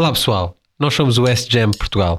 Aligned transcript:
Olá 0.00 0.12
pessoal, 0.12 0.56
nós 0.78 0.94
somos 0.94 1.18
o 1.18 1.24
West 1.24 1.50
Jam 1.50 1.72
Portugal. 1.72 2.16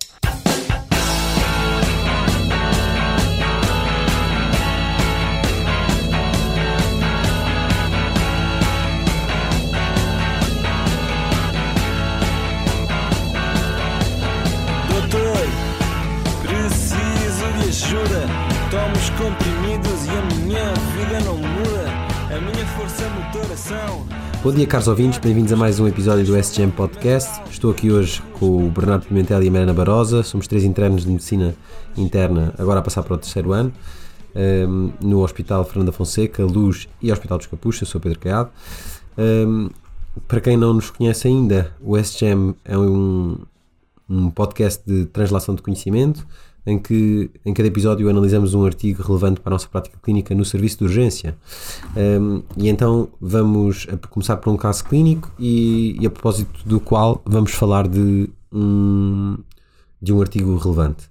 Bom 24.42 24.54
dia, 24.54 24.66
caros 24.66 24.88
ouvintes, 24.88 25.20
bem-vindos 25.20 25.52
a 25.52 25.58
mais 25.58 25.82
um 25.82 25.88
episódio 25.88 26.26
do 26.26 26.38
SGM 26.38 26.72
Podcast. 26.72 27.42
Estou 27.52 27.72
aqui 27.72 27.92
hoje 27.92 28.24
com 28.40 28.68
o 28.68 28.72
Bernardo 28.72 29.06
Pimentel 29.06 29.44
e 29.44 29.50
a 29.50 29.52
Mariana 29.52 29.74
Barosa. 29.74 30.24
Somos 30.24 30.48
três 30.48 30.64
internos 30.64 31.04
de 31.04 31.10
medicina 31.10 31.54
interna, 31.98 32.54
agora 32.58 32.80
a 32.80 32.82
passar 32.82 33.04
para 33.04 33.16
o 33.16 33.18
terceiro 33.18 33.52
ano, 33.52 33.74
ehm, 34.34 34.94
no 35.02 35.20
Hospital 35.24 35.66
Fernanda 35.66 35.92
Fonseca, 35.92 36.46
Luz 36.46 36.88
e 37.02 37.12
Hospital 37.12 37.38
dos 37.38 37.48
Capuchos. 37.48 37.90
Sou 37.90 38.00
Pedro 38.00 38.18
Caiado. 38.18 38.50
Ehm, 39.18 39.68
para 40.26 40.40
quem 40.40 40.56
não 40.56 40.74
nos 40.74 40.90
conhece 40.90 41.28
ainda, 41.28 41.76
o 41.82 41.98
SGM 41.98 42.56
é 42.64 42.78
um, 42.78 43.40
um 44.10 44.30
podcast 44.32 44.82
de 44.88 45.06
translação 45.08 45.54
de 45.54 45.62
conhecimento 45.62 46.26
em 46.70 46.78
que 46.78 47.32
em 47.46 47.54
cada 47.54 47.68
episódio 47.68 48.10
analisamos 48.10 48.54
um 48.54 48.64
artigo 48.64 49.02
relevante 49.02 49.40
para 49.40 49.52
a 49.52 49.56
nossa 49.56 49.68
prática 49.68 49.98
clínica 50.02 50.36
no 50.36 50.46
serviço 50.46 50.80
de 50.80 50.84
urgência. 50.86 51.38
Um, 51.98 52.44
e 52.58 52.70
então 52.70 53.10
vamos 53.20 53.88
começar 54.10 54.38
por 54.38 54.52
um 54.52 54.58
caso 54.58 54.84
clínico 54.86 55.32
e, 55.40 55.98
e 56.00 56.06
a 56.06 56.10
propósito 56.10 56.68
do 56.68 56.80
qual 56.80 57.22
vamos 57.26 57.52
falar 57.52 57.88
de 57.88 58.30
um, 58.52 59.38
de 60.02 60.14
um 60.14 60.22
artigo 60.22 60.56
relevante. 60.58 61.10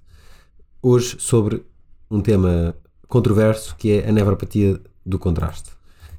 Hoje 0.81 1.17
sobre 1.19 1.65
um 2.09 2.21
tema 2.21 2.75
controverso 3.07 3.75
que 3.75 3.91
é 3.91 4.07
a 4.07 4.11
nevropatia 4.11 4.79
do 5.05 5.19
contraste. 5.19 5.71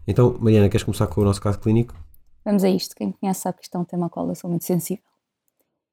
Então, 0.06 0.36
Mariana, 0.40 0.68
queres 0.68 0.84
começar 0.84 1.06
com 1.06 1.20
o 1.20 1.24
nosso 1.24 1.40
caso 1.40 1.58
clínico? 1.58 1.94
Vamos 2.44 2.64
a 2.64 2.68
isto. 2.68 2.94
Quem 2.94 3.12
conhece 3.12 3.40
sabe 3.40 3.58
que 3.58 3.64
isto 3.64 3.76
é 3.76 3.80
um 3.80 3.84
tema 3.84 4.06
ao 4.06 4.10
qual 4.10 4.28
eu 4.28 4.34
sou 4.34 4.50
muito 4.50 4.64
sensível. 4.64 5.04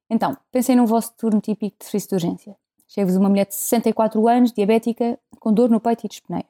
Então, 0.10 0.38
pensem 0.52 0.76
no 0.76 0.88
vosso 0.88 1.14
turno 1.18 1.42
típico 1.42 1.78
de 1.80 1.86
serviço 1.86 2.10
de 2.10 2.16
urgência. 2.16 2.56
Chega-vos 2.88 3.16
uma 3.18 3.30
mulher 3.30 3.46
de 3.46 3.56
64 3.56 4.28
anos, 4.28 4.52
diabética, 4.52 5.20
com 5.40 5.54
dor 5.54 5.70
no 5.70 5.80
peito 5.80 6.06
e 6.06 6.10
dispneia. 6.10 6.46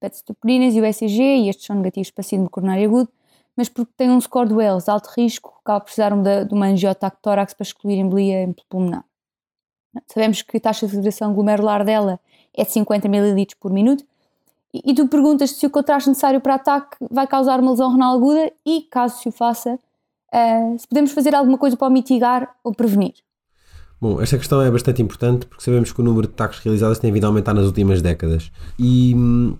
Pede-se 0.00 0.24
toponinas 0.24 0.74
e 0.74 0.80
o 0.80 0.84
ECG, 0.84 1.22
e 1.22 1.48
estes 1.48 1.66
são 1.66 1.76
negativos 1.76 2.10
para 2.10 2.22
síndrome 2.22 2.50
coronário 2.50 2.88
agudo, 2.88 3.08
mas 3.56 3.68
porque 3.68 3.92
tem 3.96 4.10
um 4.10 4.20
score 4.20 4.52
Wells 4.52 4.84
de 4.84 4.90
alto 4.90 5.08
risco, 5.16 5.54
acaba 5.62 5.80
por 5.80 5.86
precisar 5.86 6.10
de, 6.10 6.44
de 6.44 6.54
uma 6.54 6.66
angiotaque 6.66 7.18
tórax 7.22 7.54
para 7.54 7.64
excluir 7.64 7.98
embolia 7.98 8.54
pulmonar. 8.68 9.04
Sabemos 10.06 10.42
que 10.42 10.56
a 10.56 10.60
taxa 10.60 10.86
de 10.86 10.92
filtração 10.92 11.32
glomerular 11.32 11.84
dela 11.84 12.18
é 12.52 12.64
de 12.64 12.70
50 12.72 13.06
ml 13.06 13.46
por 13.60 13.72
minuto, 13.72 14.04
e, 14.72 14.90
e 14.90 14.94
tu 14.94 15.06
perguntas 15.06 15.52
se 15.52 15.66
o 15.66 15.70
contraste 15.70 16.08
necessário 16.08 16.40
para 16.40 16.56
ataque 16.56 16.96
vai 17.10 17.26
causar 17.26 17.60
uma 17.60 17.70
lesão 17.70 17.92
renal 17.92 18.16
aguda 18.16 18.52
e, 18.66 18.82
caso 18.82 19.20
se 19.20 19.28
o 19.28 19.32
faça, 19.32 19.78
uh, 20.34 20.78
se 20.78 20.88
podemos 20.88 21.12
fazer 21.12 21.34
alguma 21.34 21.56
coisa 21.56 21.76
para 21.76 21.88
mitigar 21.88 22.56
ou 22.64 22.74
prevenir. 22.74 23.14
Bom, 24.00 24.20
esta 24.20 24.36
questão 24.36 24.60
é 24.60 24.70
bastante 24.70 25.00
importante 25.00 25.46
porque 25.46 25.62
sabemos 25.62 25.92
que 25.92 26.00
o 26.00 26.04
número 26.04 26.26
de 26.26 26.34
ataques 26.34 26.58
realizados 26.60 26.98
tem 26.98 27.10
vindo 27.10 27.24
a 27.24 27.28
aumentar 27.28 27.54
nas 27.54 27.64
últimas 27.64 28.02
décadas. 28.02 28.50
E 28.78 29.14
hum, 29.14 29.56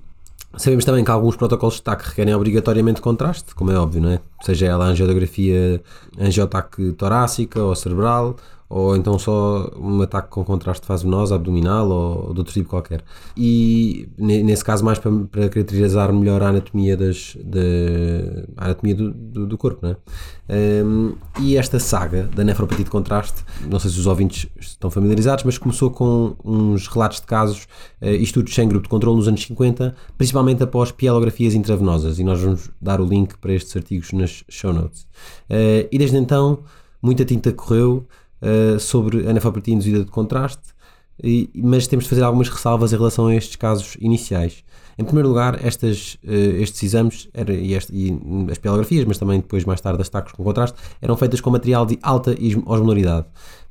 sabemos 0.56 0.84
também 0.84 1.04
que 1.04 1.10
alguns 1.10 1.36
protocolos 1.36 1.76
de 1.76 1.80
ataque 1.80 2.08
requerem 2.08 2.34
obrigatoriamente 2.34 3.00
contraste, 3.00 3.54
como 3.54 3.70
é 3.70 3.78
óbvio, 3.78 4.02
não 4.02 4.10
é? 4.10 4.20
Seja 4.42 4.66
ela 4.66 4.86
angiografia, 4.86 5.82
angiotaque 6.18 6.92
torácica 6.92 7.62
ou 7.62 7.74
cerebral, 7.74 8.36
ou 8.74 8.96
então 8.96 9.16
só 9.20 9.70
um 9.78 10.02
ataque 10.02 10.30
com 10.30 10.42
contraste 10.42 10.84
venosa, 10.88 11.36
abdominal 11.36 11.88
ou, 11.88 12.26
ou 12.26 12.34
de 12.34 12.40
outro 12.40 12.52
tipo 12.52 12.68
qualquer. 12.68 13.04
E 13.36 14.08
nesse 14.18 14.64
caso, 14.64 14.84
mais 14.84 14.98
para, 14.98 15.12
para 15.30 15.48
caracterizar 15.48 16.12
melhor 16.12 16.42
a 16.42 16.48
anatomia, 16.48 16.96
das, 16.96 17.36
de, 17.40 18.48
a 18.56 18.64
anatomia 18.64 18.96
do, 18.96 19.12
do, 19.12 19.46
do 19.46 19.56
corpo. 19.56 19.86
Né? 19.86 19.94
Um, 20.84 21.14
e 21.40 21.56
esta 21.56 21.78
saga 21.78 22.24
da 22.34 22.42
nefropatia 22.42 22.84
de 22.84 22.90
contraste, 22.90 23.44
não 23.70 23.78
sei 23.78 23.92
se 23.92 24.00
os 24.00 24.08
ouvintes 24.08 24.48
estão 24.58 24.90
familiarizados, 24.90 25.44
mas 25.44 25.56
começou 25.56 25.92
com 25.92 26.34
uns 26.44 26.88
relatos 26.88 27.20
de 27.20 27.26
casos 27.28 27.68
uh, 28.02 28.06
e 28.06 28.24
estudos 28.24 28.52
sem 28.52 28.66
grupo 28.66 28.82
de 28.82 28.88
controle 28.88 29.16
nos 29.16 29.28
anos 29.28 29.40
50, 29.44 29.94
principalmente 30.18 30.64
após 30.64 30.90
pielografias 30.90 31.54
intravenosas. 31.54 32.18
E 32.18 32.24
nós 32.24 32.40
vamos 32.40 32.68
dar 32.82 33.00
o 33.00 33.04
link 33.04 33.38
para 33.38 33.52
estes 33.52 33.76
artigos 33.76 34.10
nas 34.10 34.42
show 34.48 34.72
notes. 34.72 35.02
Uh, 35.48 35.86
e 35.92 35.96
desde 35.96 36.16
então, 36.16 36.58
muita 37.00 37.24
tinta 37.24 37.52
correu. 37.52 38.04
Uh, 38.42 38.78
sobre 38.78 39.26
a 39.26 39.32
nefropatia 39.32 39.72
induzida 39.72 40.04
de 40.04 40.10
contraste, 40.10 40.73
mas 41.54 41.86
temos 41.86 42.04
de 42.04 42.10
fazer 42.10 42.22
algumas 42.22 42.48
ressalvas 42.48 42.92
em 42.92 42.96
relação 42.96 43.26
a 43.26 43.34
estes 43.34 43.56
casos 43.56 43.96
iniciais. 44.00 44.64
Em 44.96 45.04
primeiro 45.04 45.28
lugar, 45.28 45.58
estas, 45.64 46.14
uh, 46.24 46.30
estes 46.30 46.82
exames 46.82 47.28
e, 47.34 47.74
este, 47.74 47.92
e, 47.92 48.16
as 48.50 48.58
pielografias, 48.58 49.04
mas 49.04 49.18
também 49.18 49.40
depois 49.40 49.64
mais 49.64 49.80
tarde 49.80 50.00
as 50.00 50.08
tacos 50.08 50.32
com 50.32 50.44
contraste, 50.44 50.76
eram 51.02 51.16
feitas 51.16 51.40
com 51.40 51.50
material 51.50 51.84
de 51.84 51.98
alta 52.00 52.36
osmolaridade. 52.64 53.26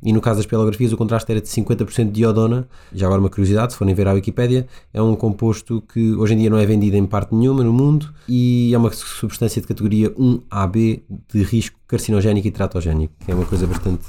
E 0.05 0.11
no 0.11 0.19
caso 0.19 0.37
das 0.37 0.45
pielografias, 0.45 0.91
o 0.91 0.97
contraste 0.97 1.31
era 1.31 1.39
de 1.39 1.47
50% 1.47 2.11
de 2.11 2.21
iodona. 2.21 2.67
Já 2.93 3.05
agora, 3.05 3.21
uma 3.21 3.29
curiosidade: 3.29 3.71
se 3.71 3.79
forem 3.79 3.95
ver 3.95 4.05
a 4.05 4.13
Wikipédia, 4.13 4.67
é 4.93 5.01
um 5.01 5.15
composto 5.15 5.81
que 5.81 6.13
hoje 6.15 6.33
em 6.33 6.39
dia 6.39 6.49
não 6.49 6.57
é 6.57 6.65
vendido 6.65 6.97
em 6.97 7.05
parte 7.05 7.33
nenhuma 7.33 7.63
no 7.63 7.71
mundo 7.71 8.13
e 8.27 8.73
é 8.73 8.77
uma 8.77 8.91
substância 8.91 9.61
de 9.61 9.67
categoria 9.67 10.09
1AB 10.11 11.03
de 11.33 11.43
risco 11.43 11.79
carcinogénico 11.87 12.47
e 12.47 12.51
teratogénico, 12.51 13.13
que 13.23 13.31
é 13.31 13.35
uma 13.35 13.45
coisa 13.45 13.65
bastante 13.65 14.03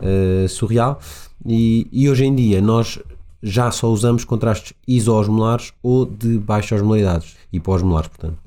uh, 0.00 0.48
surreal. 0.48 0.98
E, 1.44 1.86
e 1.92 2.08
hoje 2.08 2.24
em 2.24 2.34
dia, 2.34 2.60
nós 2.60 2.98
já 3.42 3.70
só 3.70 3.88
usamos 3.88 4.24
contrastes 4.24 4.72
isoosmolares 4.86 5.72
ou 5.82 6.06
de 6.06 6.38
baixa 6.38 6.74
osmolaridades, 6.74 7.36
hipoosmolares, 7.52 8.08
portanto. 8.08 8.38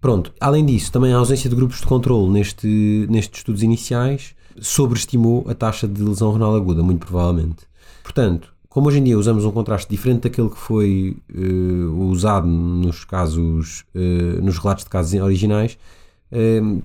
Pronto, 0.00 0.32
além 0.40 0.64
disso, 0.64 0.92
também 0.92 1.12
a 1.12 1.16
ausência 1.16 1.50
de 1.50 1.56
grupos 1.56 1.80
de 1.80 1.86
controle 1.86 2.30
neste, 2.30 3.06
nestes 3.10 3.40
estudos 3.40 3.62
iniciais 3.62 4.34
sobreestimou 4.60 5.44
a 5.48 5.54
taxa 5.54 5.86
de 5.86 6.02
lesão 6.02 6.32
renal 6.32 6.54
aguda, 6.54 6.82
muito 6.82 7.06
provavelmente. 7.06 7.66
Portanto, 8.02 8.52
como 8.68 8.88
hoje 8.88 8.98
em 8.98 9.04
dia 9.04 9.18
usamos 9.18 9.44
um 9.44 9.50
contraste 9.50 9.88
diferente 9.90 10.22
daquele 10.22 10.50
que 10.50 10.58
foi 10.58 11.16
uh, 11.34 12.10
usado 12.10 12.46
nos 12.46 13.04
casos, 13.04 13.84
uh, 13.94 14.42
nos 14.42 14.58
relatos 14.58 14.84
de 14.84 14.90
casos 14.90 15.20
originais, 15.20 15.78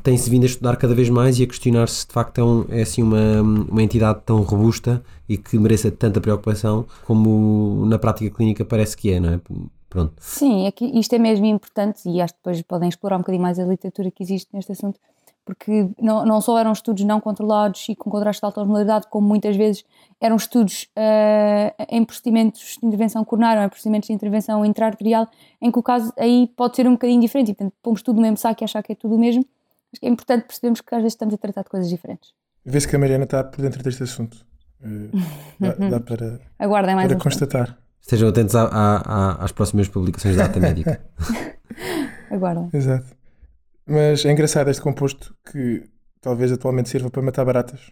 tem-se 0.02 0.30
vindo 0.30 0.44
a 0.44 0.46
estudar 0.46 0.78
cada 0.78 0.96
vez 0.96 1.10
mais 1.10 1.38
e 1.40 1.44
a 1.44 1.48
questionar 1.48 1.90
se 1.90 2.08
de 2.08 2.14
facto 2.14 2.40
é, 2.40 2.44
um, 2.44 2.66
é 2.70 2.82
assim 2.82 3.04
uma, 3.04 3.42
uma 3.42 3.84
entidade 3.84 4.22
tão 4.26 4.42
robusta 4.42 5.04
e 5.28 5.38
que 5.38 5.58
mereça 5.60 5.92
tanta 5.92 6.22
preocupação 6.22 6.86
como 7.06 7.86
na 7.86 8.00
prática 8.00 8.34
clínica 8.34 8.64
parece 8.64 8.96
que 8.96 9.12
é, 9.12 9.20
não 9.20 9.34
é? 9.34 9.42
Pronto. 9.90 10.14
Sim, 10.20 10.66
é 10.66 10.74
isto 10.98 11.14
é 11.14 11.20
mesmo 11.20 11.46
importante 11.46 12.10
e 12.10 12.20
acho 12.20 12.34
que 12.34 12.40
depois 12.40 12.62
podem 12.64 12.90
explorar 12.90 13.18
um 13.18 13.20
bocadinho 13.20 13.44
mais 13.44 13.60
a 13.60 13.64
literatura 13.64 14.10
que 14.10 14.24
existe 14.24 14.50
neste 14.52 14.72
assunto, 14.72 15.00
porque 15.46 15.90
não, 16.00 16.26
não 16.26 16.40
só 16.40 16.58
eram 16.58 16.72
estudos 16.72 17.04
não 17.04 17.20
controlados 17.20 17.86
e 17.90 17.96
com 17.96 18.10
contraste 18.10 18.42
de 18.42 18.46
alta 18.46 18.62
osmolaridade, 18.62 19.08
como 19.10 19.28
muitas 19.28 19.56
vezes 19.56 19.84
eram 20.20 20.38
estudos 20.38 20.88
uh, 20.98 21.86
em 21.90 22.04
procedimentos 22.06 22.78
de 22.80 22.88
intervenção 22.88 23.26
coronária 23.26 23.60
ou 23.60 23.66
em 23.66 23.70
procedimentos 23.70 24.08
de 24.08 24.14
intervenção 24.14 24.66
intraarterial, 24.66 25.28
em 25.62 25.72
que 25.72 25.78
o 25.78 25.84
caso 25.84 26.14
aí 26.18 26.50
pode 26.56 26.76
ser 26.76 26.88
um 26.88 26.94
bocadinho 26.94 27.20
diferente 27.20 27.52
e, 27.52 27.54
portanto, 27.54 27.74
pomos 27.82 28.02
tudo 28.02 28.18
no 28.18 28.22
mesmo 28.22 28.38
saco 28.38 28.64
e 28.64 28.66
achar 28.66 28.82
que 28.82 28.94
é 28.94 28.96
tudo 28.96 29.16
o 29.16 29.20
mesmo. 29.20 29.46
Acho 29.92 30.00
que 30.00 30.08
é 30.08 30.10
importante 30.10 30.46
percebermos 30.46 30.82
que 30.82 30.96
às 30.96 31.02
vezes 31.02 31.14
estamos 31.14 31.34
a 31.36 31.38
tratar 31.38 31.64
de 31.64 31.70
coisas 31.70 31.90
diferentes. 31.90 32.32
Vê-se 32.66 32.88
que 32.88 32.96
a 32.96 33.00
Mariana 33.00 33.26
está 33.26 33.44
por 33.44 33.62
dentro 33.62 33.84
deste 33.84 34.04
assunto. 34.04 34.46
Uh, 34.82 35.12
dá, 35.60 35.74
dá, 35.74 36.00
para, 36.00 36.40
Aguardem 36.58 36.96
mais 36.96 37.08
para 37.08 37.18
um 37.18 37.20
constatar. 37.20 37.78
Estejam 38.02 38.30
atentos 38.30 38.56
a, 38.56 38.64
a, 38.64 38.98
a, 38.98 39.44
às 39.44 39.52
próximas 39.52 39.88
publicações 39.88 40.36
da 40.36 40.46
Ata 40.46 40.60
Médica. 40.60 41.02
Aguardem. 42.32 42.70
Exato. 42.74 43.23
Mas 43.86 44.26
é 44.26 44.32
engraçado 44.32 44.70
este 44.70 44.82
composto 44.82 45.36
que 45.52 45.84
talvez 46.22 46.52
atualmente 46.52 46.90
sirva 46.90 47.10
para 47.10 47.22
matar 47.22 47.46
baratas 47.46 47.92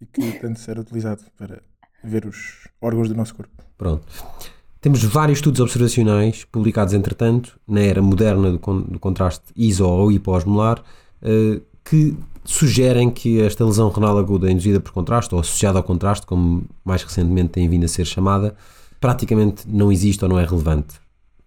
e 0.00 0.06
que 0.06 0.32
tanto 0.40 0.60
ser 0.60 0.78
utilizado 0.78 1.22
para 1.36 1.62
ver 2.04 2.26
os 2.26 2.68
órgãos 2.80 3.08
do 3.08 3.14
nosso 3.14 3.34
corpo. 3.34 3.62
Pronto. 3.76 4.06
Temos 4.80 5.04
vários 5.04 5.38
estudos 5.38 5.60
observacionais 5.60 6.44
publicados, 6.44 6.92
entretanto, 6.92 7.58
na 7.68 7.80
era 7.80 8.02
moderna 8.02 8.50
do, 8.50 8.58
con 8.58 8.82
do 8.82 8.98
contraste 8.98 9.44
iso 9.54 9.86
ou 9.86 10.10
hipoosmolar, 10.10 10.82
uh, 11.22 11.62
que 11.84 12.16
sugerem 12.44 13.08
que 13.08 13.40
esta 13.40 13.64
lesão 13.64 13.90
renal 13.90 14.18
aguda 14.18 14.50
induzida 14.50 14.80
por 14.80 14.92
contraste, 14.92 15.32
ou 15.34 15.40
associada 15.40 15.78
ao 15.78 15.84
contraste, 15.84 16.26
como 16.26 16.64
mais 16.84 17.04
recentemente 17.04 17.50
tem 17.50 17.68
vindo 17.68 17.84
a 17.84 17.88
ser 17.88 18.04
chamada, 18.04 18.56
praticamente 19.00 19.68
não 19.68 19.92
existe 19.92 20.24
ou 20.24 20.28
não 20.28 20.38
é 20.38 20.44
relevante. 20.44 21.00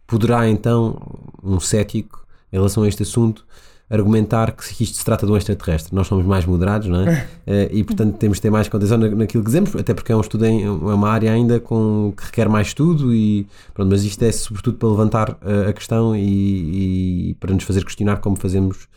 Poderá 0.08 0.48
então 0.48 0.98
um 1.44 1.60
cético 1.60 2.25
em 2.56 2.58
relação 2.58 2.84
a 2.84 2.88
este 2.88 3.04
assunto, 3.04 3.46
argumentar 3.90 4.54
que 4.54 4.84
isto 4.84 4.98
se 4.98 5.06
trata 5.06 5.26
de 5.26 5.32
um 5.32 5.38
extraterrestre. 5.38 5.94
Nós 5.94 6.08
somos 6.08 6.26
mais 6.26 6.46
moderados, 6.46 6.88
não 6.88 7.02
é? 7.02 7.28
e 7.72 7.84
portanto 7.84 8.18
temos 8.18 8.38
de 8.38 8.42
ter 8.44 8.50
mais 8.50 8.70
condição 8.70 8.98
naquilo 8.98 9.44
que 9.44 9.50
dizemos, 9.50 9.76
até 9.76 9.94
porque 9.94 10.12
é 10.12 10.16
um 10.16 10.22
estudo 10.22 10.46
em, 10.46 10.64
é 10.64 10.70
uma 10.70 11.10
área 11.10 11.32
ainda 11.32 11.60
com, 11.60 12.14
que 12.16 12.26
requer 12.26 12.50
mais 12.50 12.68
estudo, 12.68 13.14
e, 13.14 13.46
pronto, 13.74 13.90
mas 13.92 14.04
isto 14.04 14.24
é 14.24 14.32
sobretudo 14.32 14.78
para 14.78 14.90
levantar 14.90 15.38
a 15.68 15.74
questão 15.74 16.16
e, 16.16 17.30
e, 17.30 17.34
para 17.36 17.54
nos 17.54 17.64
fazer 17.64 17.84
questionar 17.84 18.18
como 18.18 18.36
fazemos 18.38 18.88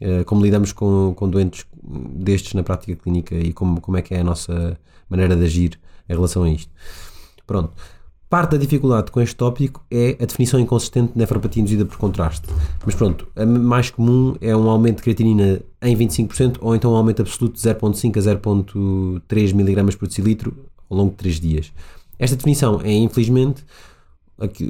eh, 0.00 0.24
como 0.24 0.42
lidamos 0.42 0.72
com, 0.72 1.14
com 1.16 1.28
doentes 1.28 1.64
destes 1.82 2.52
na 2.54 2.62
prática 2.62 2.94
clínica 2.96 3.34
e 3.34 3.52
como, 3.52 3.80
como 3.80 3.96
é 3.96 4.02
que 4.02 4.14
é 4.14 4.20
a 4.20 4.24
nossa 4.24 4.78
maneira 5.08 5.34
de 5.34 5.44
agir 5.44 5.80
em 6.08 6.12
relação 6.12 6.42
a 6.42 6.50
isto. 6.50 6.70
Pronto. 7.46 7.72
Parte 8.28 8.52
da 8.52 8.56
dificuldade 8.56 9.12
com 9.12 9.20
este 9.20 9.36
tópico 9.36 9.84
é 9.88 10.16
a 10.20 10.26
definição 10.26 10.58
inconsistente 10.58 11.12
de 11.12 11.18
nefropatia 11.18 11.60
induzida 11.60 11.84
por 11.84 11.96
contraste. 11.96 12.48
Mas 12.84 12.94
pronto, 12.94 13.28
a 13.36 13.46
mais 13.46 13.90
comum 13.90 14.34
é 14.40 14.54
um 14.56 14.68
aumento 14.68 14.96
de 14.96 15.02
creatinina 15.04 15.60
em 15.80 15.96
25% 15.96 16.56
ou 16.60 16.74
então 16.74 16.92
um 16.92 16.96
aumento 16.96 17.22
absoluto 17.22 17.54
de 17.54 17.60
0,5 17.60 18.16
a 18.16 18.36
0,3 18.36 19.50
mg 19.50 19.96
por 19.96 20.08
decilitro 20.08 20.56
ao 20.90 20.96
longo 20.96 21.10
de 21.10 21.16
3 21.18 21.40
dias. 21.40 21.72
Esta 22.18 22.34
definição 22.34 22.80
é, 22.82 22.92
infelizmente, 22.92 23.64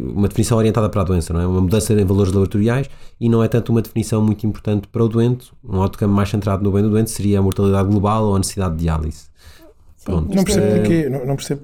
uma 0.01 0.29
definição 0.29 0.59
orientada 0.59 0.89
para 0.91 1.01
a 1.01 1.05
doença, 1.05 1.33
não 1.33 1.41
é? 1.41 1.47
Uma 1.47 1.61
mudança 1.63 1.95
em 1.95 2.05
valores 2.05 2.33
laboratoriais 2.33 2.91
e 3.19 3.29
não 3.29 3.43
é 3.43 3.49
tanto 3.49 3.73
uma 3.73 3.81
definição 3.81 4.21
muito 4.23 4.47
importante 4.47 4.87
para 4.87 5.03
o 5.03 5.09
doente. 5.09 5.51
Um 5.67 5.81
outcome 5.81 6.13
mais 6.13 6.29
centrado 6.29 6.63
no 6.63 6.71
bem 6.71 6.83
do 6.83 6.91
doente 6.91 7.11
seria 7.11 7.39
a 7.39 7.43
mortalidade 7.43 7.89
global 7.89 8.27
ou 8.27 8.37
a 8.37 8.39
necessidade 8.39 8.77
de 8.77 8.83
diálise. 8.83 9.25
Pronto. 10.05 10.35
Não 10.35 10.45
percebo 10.45 10.67
Eh, 10.67 10.79
porquê, 10.79 11.09
não, 11.09 11.27
não 11.27 11.37
percebo 11.37 11.63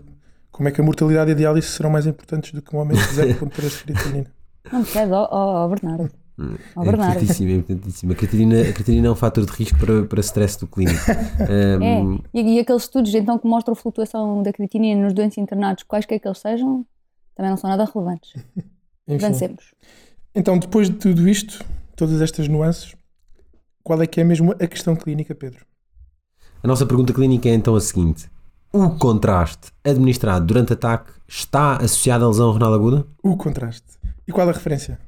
como 0.52 0.69
é 0.69 0.72
que 0.72 0.81
a 0.81 0.84
mortalidade 0.84 1.31
e 1.31 1.34
a 1.34 1.37
diálise 1.37 1.66
serão 1.66 1.90
mais 1.90 2.06
importantes 2.06 2.52
do 2.52 2.62
que 2.62 2.75
um 2.76 2.78
aumento 2.78 3.00
de 3.00 3.14
0.3 3.34 3.69
de 3.70 3.82
creatinina. 3.82 4.26
Não 4.70 4.82
percebe, 4.84 5.12
ó 5.12 5.28
ó, 5.31 5.64
ó, 5.64 5.69
Bernardo. 5.69 6.10
Ó 6.76 6.82
É 6.82 6.84
Bernardo. 6.84 7.12
importantíssimo, 7.14 7.50
é 7.50 7.54
importantíssimo. 7.54 8.12
A 8.12 8.14
creatinina, 8.14 8.60
a 8.60 8.72
creatinina 8.72 9.08
é 9.08 9.10
um 9.10 9.14
fator 9.16 9.44
de 9.44 9.52
risco 9.52 9.78
para, 9.78 10.04
para 10.04 10.20
stress 10.20 10.58
do 10.58 10.66
clínico. 10.69 11.00
É, 11.49 11.76
Um, 11.78 12.19
e, 12.32 12.56
e 12.56 12.58
aqueles 12.60 12.82
estudos 12.82 13.14
então 13.14 13.38
que 13.38 13.46
mostram 13.46 13.72
a 13.72 13.76
flutuação 13.76 14.43
da 14.43 14.52
creatinina 14.52 15.02
nos 15.02 15.12
doentes 15.14 15.38
internados, 15.38 15.82
quaisquer 15.84 16.19
que 16.20 16.28
eles 16.28 16.38
sejam, 16.38 16.87
também 17.34 17.50
não 17.50 17.56
são 17.56 17.69
nada 17.70 17.84
relevantes. 17.84 18.34
Enfim. 19.08 19.25
Avancemos. 19.25 19.75
Então, 20.34 20.58
depois 20.58 20.88
de 20.88 20.96
tudo 20.96 21.28
isto, 21.28 21.64
todas 21.96 22.20
estas 22.22 22.46
nuances, 22.49 22.94
qual 23.82 24.00
é 24.00 24.06
que 24.06 24.20
é 24.20 24.25
mesmo 24.25 24.52
a 24.52 24.66
questão 24.66 24.94
clínica, 24.96 25.34
Pedro? 25.34 25.66
A 26.62 26.66
nossa 26.69 26.87
pergunta 26.87 27.12
clínica 27.12 27.49
é 27.49 27.54
então 27.54 27.75
a 27.75 27.81
seguinte: 27.81 28.31
o 28.72 28.90
contraste 28.90 29.70
administrado 29.84 30.46
durante 30.46 30.72
ataque 30.72 31.12
está 31.28 31.76
associado 31.76 32.24
à 32.24 32.28
lesão 32.28 32.52
renal 32.52 32.72
aguda? 32.72 33.06
O 33.22 33.36
contraste. 33.36 33.84
E 34.26 34.32
qual 34.32 34.48
a 34.48 34.52
referência? 34.52 34.98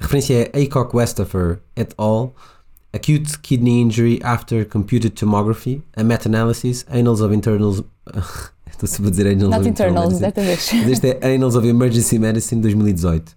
A 0.00 0.04
referência 0.04 0.50
é 0.52 0.62
Acock 0.62 0.96
Westhofer 0.96 1.60
et 1.76 1.94
al. 1.98 2.34
Acute 2.92 3.38
Kidney 3.40 3.80
Injury 3.80 4.20
After 4.22 4.64
Computed 4.68 5.10
Tomography, 5.10 5.82
a 5.96 6.04
Meta-Analysis, 6.04 6.86
Annals 6.88 7.20
of 7.20 7.34
Internals. 7.34 7.82
Estou 8.70 8.88
sempre 8.88 9.08
a 9.08 9.10
dizer 9.10 9.26
Annals 9.26 9.50
Not 9.50 9.60
of 9.60 9.68
internals, 9.68 10.18
desta 10.18 10.40
vez. 10.40 10.72
Este 10.72 11.18
é 11.20 11.34
Annals 11.34 11.56
of 11.56 11.66
Emergency 11.66 12.18
Medicine 12.18 12.60
2018. 12.60 13.36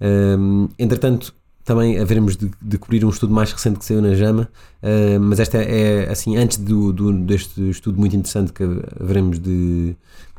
Um, 0.00 0.68
entretanto, 0.78 1.34
também 1.66 1.98
haveremos 1.98 2.36
de, 2.36 2.50
de 2.62 2.78
cobrir 2.78 3.04
um 3.04 3.10
estudo 3.10 3.34
mais 3.34 3.52
recente 3.52 3.78
que 3.78 3.84
saiu 3.84 4.00
na 4.00 4.14
JAMA, 4.14 4.48
uh, 4.82 5.20
mas 5.20 5.38
esta 5.40 5.58
é 5.58 6.08
assim, 6.10 6.36
antes 6.36 6.56
do, 6.56 6.92
do- 6.92 7.12
deste 7.12 7.68
estudo 7.70 7.98
muito 8.00 8.16
interessante 8.16 8.52
que 8.52 8.62
haveremos 9.00 9.38
de, 9.38 9.94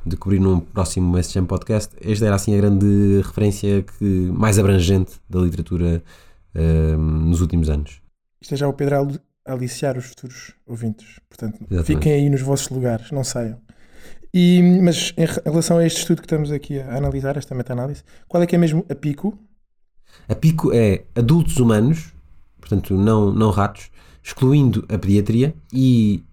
de 0.06 0.18
cobrir 0.18 0.39
num 0.39 0.59
próximo 0.59 1.15
SGM 1.18 1.45
podcast. 1.45 1.95
Esta 2.01 2.25
era 2.25 2.35
assim 2.35 2.53
a 2.53 2.57
grande 2.57 3.21
referência 3.24 3.83
que, 3.83 4.03
mais 4.33 4.57
abrangente 4.57 5.13
da 5.29 5.39
literatura 5.41 6.01
um, 6.56 6.97
nos 7.30 7.41
últimos 7.41 7.69
anos. 7.69 8.01
Isto 8.41 8.53
é 8.53 8.57
já 8.57 8.68
o 8.68 8.73
Pedro 8.73 8.95
a 8.95 9.00
ali- 9.00 9.19
a 9.45 9.53
aliciar 9.53 9.97
os 9.97 10.06
futuros 10.06 10.53
ouvintes. 10.65 11.19
Portanto, 11.30 11.56
Exatamente. 11.69 11.85
fiquem 11.85 12.13
aí 12.13 12.30
nos 12.30 12.41
vossos 12.41 12.69
lugares, 12.69 13.12
não 13.12 13.23
saiam. 13.23 13.57
E, 14.33 14.62
mas 14.83 15.13
em 15.18 15.25
re- 15.25 15.41
relação 15.45 15.77
a 15.77 15.85
este 15.85 16.00
estudo 16.00 16.21
que 16.21 16.25
estamos 16.25 16.51
aqui 16.51 16.80
a 16.80 16.95
analisar, 16.97 17.38
esta 17.38 17.56
meta-análise, 17.56 18.03
qual 18.27 18.44
é 18.44 18.45
que 18.45 18.56
é 18.56 18.59
mesmo 18.59 18.85
a 18.89 18.95
pico? 18.95 19.38
A 20.28 20.36
pico 20.36 20.72
é 20.74 21.04
adultos 21.16 21.58
humanos, 21.58 22.14
portanto 22.60 22.94
não, 22.96 23.31
não 23.31 23.50
ratos, 23.50 23.90
excluindo 24.24 24.86
a 24.90 24.98
pediatria 24.98 25.56
e 25.72 26.24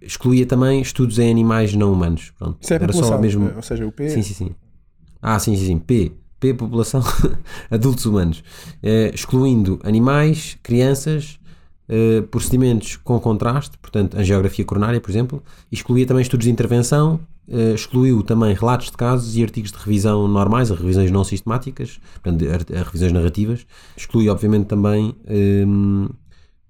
excluía 0.00 0.46
também 0.46 0.80
estudos 0.80 1.18
em 1.18 1.30
animais 1.30 1.74
não 1.74 1.92
humanos. 1.92 2.32
Pronto, 2.38 2.58
Isso 2.60 2.72
é 2.72 2.76
era 2.76 2.92
só 2.92 3.18
mesmo. 3.18 3.50
ou 3.54 3.62
seja, 3.62 3.86
o 3.86 3.92
P. 3.92 4.08
Sim, 4.08 4.22
sim, 4.22 4.34
sim. 4.34 4.50
Ah, 5.20 5.38
sim, 5.38 5.56
sim, 5.56 5.66
sim. 5.66 5.78
P. 5.78 6.12
P, 6.40 6.54
população, 6.54 7.02
adultos 7.70 8.04
humanos. 8.04 8.42
Eh, 8.82 9.12
excluindo 9.14 9.78
animais, 9.84 10.58
crianças, 10.60 11.38
eh, 11.88 12.22
procedimentos 12.22 12.96
com 12.96 13.20
contraste, 13.20 13.78
portanto, 13.78 14.16
angiografia 14.18 14.64
coronária, 14.64 15.00
por 15.00 15.08
exemplo, 15.10 15.42
excluía 15.70 16.04
também 16.04 16.22
estudos 16.22 16.46
de 16.46 16.50
intervenção, 16.50 17.20
eh, 17.48 17.74
excluiu 17.74 18.22
também 18.22 18.54
relatos 18.54 18.90
de 18.90 18.96
casos 18.96 19.36
e 19.36 19.42
artigos 19.42 19.72
de 19.72 19.78
revisão 19.78 20.26
normais, 20.28 20.70
as 20.70 20.78
revisões 20.78 21.10
não 21.10 21.24
sistemáticas, 21.24 22.00
portanto, 22.22 22.44
ar- 22.48 22.78
as 22.80 22.86
revisões 22.86 23.12
narrativas. 23.12 23.66
Exclui, 23.96 24.28
obviamente, 24.28 24.66
também 24.66 25.14
ehm, 25.26 26.06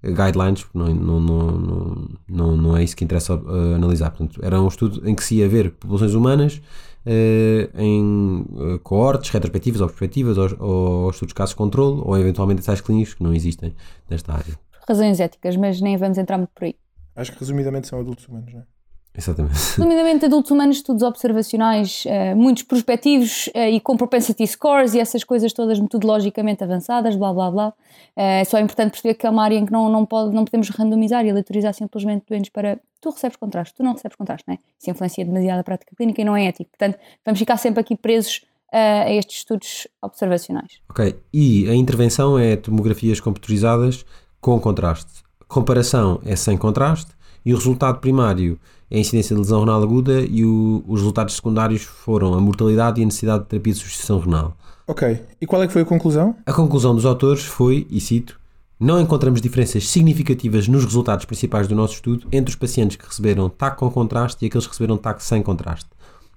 guidelines, 0.03 0.63
porque 0.63 0.77
não, 0.77 0.93
não, 0.93 1.19
não, 1.19 2.07
não, 2.27 2.57
não, 2.57 2.77
é 2.77 2.83
isso 2.83 2.95
que 2.95 3.03
interessa 3.03 3.33
eh, 3.33 3.75
analisar. 3.75 4.09
Portanto, 4.11 4.39
era 4.43 4.61
um 4.61 4.67
estudo 4.67 5.07
em 5.07 5.15
que 5.15 5.23
se 5.23 5.35
ia 5.35 5.47
ver 5.47 5.71
populações 5.71 6.13
humanas 6.13 6.61
eh, 7.05 7.69
em 7.75 8.45
eh, 8.75 8.79
coortes, 8.83 9.29
retrospectivas 9.29 9.81
ou 9.81 9.87
perspectivas, 9.87 10.37
ou, 10.37 10.49
ou 10.59 11.09
estudos 11.09 11.29
de 11.29 11.35
casos 11.35 11.51
de 11.51 11.57
controle, 11.57 12.01
ou 12.03 12.17
eventualmente 12.17 12.61
ensaios 12.61 12.81
clínicos 12.81 13.13
que 13.13 13.23
não 13.23 13.33
existem 13.33 13.73
nesta 14.09 14.33
área. 14.33 14.59
Razões 14.87 15.19
éticas, 15.19 15.55
mas 15.55 15.79
nem 15.79 15.95
vamos 15.95 16.17
entrar 16.17 16.37
muito 16.37 16.51
por 16.53 16.65
aí. 16.65 16.75
Acho 17.15 17.31
que 17.31 17.39
resumidamente 17.39 17.87
são 17.87 17.99
adultos 17.99 18.27
humanos, 18.27 18.51
não 18.53 18.59
é? 18.61 18.72
Exatamente. 19.15 19.53
Resumidamente, 19.77 20.25
adultos 20.25 20.49
humanos, 20.51 20.77
estudos 20.77 21.03
observacionais, 21.03 22.03
eh, 22.07 22.33
muitos 22.33 22.63
prospectivos 22.63 23.49
eh, 23.53 23.71
e 23.71 23.79
com 23.79 23.95
propensity 23.95 24.45
scores 24.47 24.93
e 24.95 24.99
essas 24.99 25.23
coisas 25.23 25.53
todas 25.53 25.79
metodologicamente 25.79 26.63
avançadas, 26.63 27.15
blá 27.15 27.31
blá 27.31 27.51
blá. 27.51 27.73
Eh, 28.15 28.43
só 28.45 28.57
é 28.57 28.61
importante 28.61 28.91
perceber 28.91 29.13
que 29.13 29.27
é 29.27 29.29
uma 29.29 29.43
área 29.43 29.55
em 29.55 29.65
que 29.65 29.71
não, 29.71 29.87
não, 29.89 30.05
pode, 30.05 30.33
não 30.33 30.43
podemos 30.43 30.69
randomizar 30.69 31.23
e 31.25 31.29
aleatorizar 31.29 31.73
simplesmente 31.73 32.25
doentes 32.27 32.49
para 32.49 32.79
tu 32.99 33.11
recebes 33.11 33.37
contraste, 33.37 33.75
tu 33.75 33.83
não 33.83 33.93
recebes 33.93 34.15
contraste, 34.15 34.45
não 34.47 34.55
é? 34.55 34.57
Isso 34.79 34.89
influencia 34.89 35.23
demasiado 35.23 35.59
a 35.59 35.63
prática 35.63 35.95
clínica 35.95 36.21
e 36.21 36.25
não 36.25 36.35
é 36.35 36.45
ético. 36.47 36.71
Portanto, 36.71 36.97
vamos 37.23 37.37
ficar 37.37 37.57
sempre 37.57 37.81
aqui 37.81 37.95
presos 37.95 38.41
a 38.71 39.11
estes 39.11 39.37
estudos 39.37 39.87
observacionais. 40.01 40.81
Ok, 40.89 41.15
e 41.31 41.69
a 41.69 41.75
intervenção 41.75 42.39
é 42.39 42.55
tomografias 42.55 43.19
computadorizadas 43.19 44.03
com 44.41 44.59
contraste. 44.59 45.21
Comparação 45.47 46.19
é 46.25 46.35
sem 46.35 46.57
contraste 46.57 47.11
e 47.45 47.53
o 47.53 47.57
resultado 47.57 47.99
primário 47.99 48.59
a 48.93 48.97
incidência 48.97 49.35
de 49.35 49.41
lesão 49.41 49.61
renal 49.61 49.81
aguda 49.81 50.21
e 50.21 50.45
o- 50.45 50.83
os 50.87 50.99
resultados 51.01 51.35
secundários 51.35 51.81
foram 51.81 52.33
a 52.33 52.39
mortalidade 52.39 52.99
e 52.99 53.03
a 53.03 53.05
necessidade 53.05 53.43
de 53.43 53.49
terapia 53.49 53.73
de 53.73 53.79
substituição 53.79 54.19
renal. 54.19 54.55
Ok. 54.87 55.19
E 55.41 55.47
qual 55.47 55.63
é 55.63 55.67
que 55.67 55.73
foi 55.73 55.81
a 55.81 55.85
conclusão? 55.85 56.35
A 56.45 56.53
conclusão 56.53 56.93
dos 56.93 57.05
autores 57.05 57.43
foi, 57.43 57.87
e 57.89 57.99
cito, 57.99 58.39
não 58.79 58.99
encontramos 58.99 59.41
diferenças 59.41 59.87
significativas 59.89 60.67
nos 60.67 60.83
resultados 60.83 61.25
principais 61.25 61.67
do 61.67 61.75
nosso 61.75 61.93
estudo 61.95 62.27
entre 62.31 62.49
os 62.51 62.55
pacientes 62.55 62.97
que 62.97 63.05
receberam 63.07 63.49
TAC 63.49 63.77
com 63.77 63.89
contraste 63.89 64.43
e 64.43 64.47
aqueles 64.47 64.65
que 64.67 64.73
receberam 64.73 64.97
TAC 64.97 65.23
sem 65.23 65.41
contraste. 65.41 65.89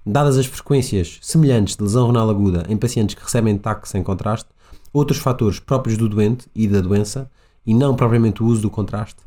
Dadas 0.05 0.37
as 0.37 0.45
frequências 0.45 1.19
semelhantes 1.21 1.75
de 1.75 1.83
lesão 1.83 2.07
renal 2.07 2.29
aguda 2.29 2.65
em 2.69 2.77
pacientes 2.77 3.15
que 3.15 3.23
recebem 3.23 3.57
TAC 3.57 3.85
sem 3.87 4.01
contraste, 4.01 4.47
outros 4.93 5.19
fatores 5.19 5.59
próprios 5.59 5.97
do 5.97 6.07
doente 6.07 6.47
e 6.55 6.67
da 6.67 6.79
doença, 6.79 7.29
e 7.65 7.73
não 7.73 7.93
propriamente 7.93 8.41
o 8.41 8.45
uso 8.45 8.61
do 8.61 8.69
contraste, 8.69 9.17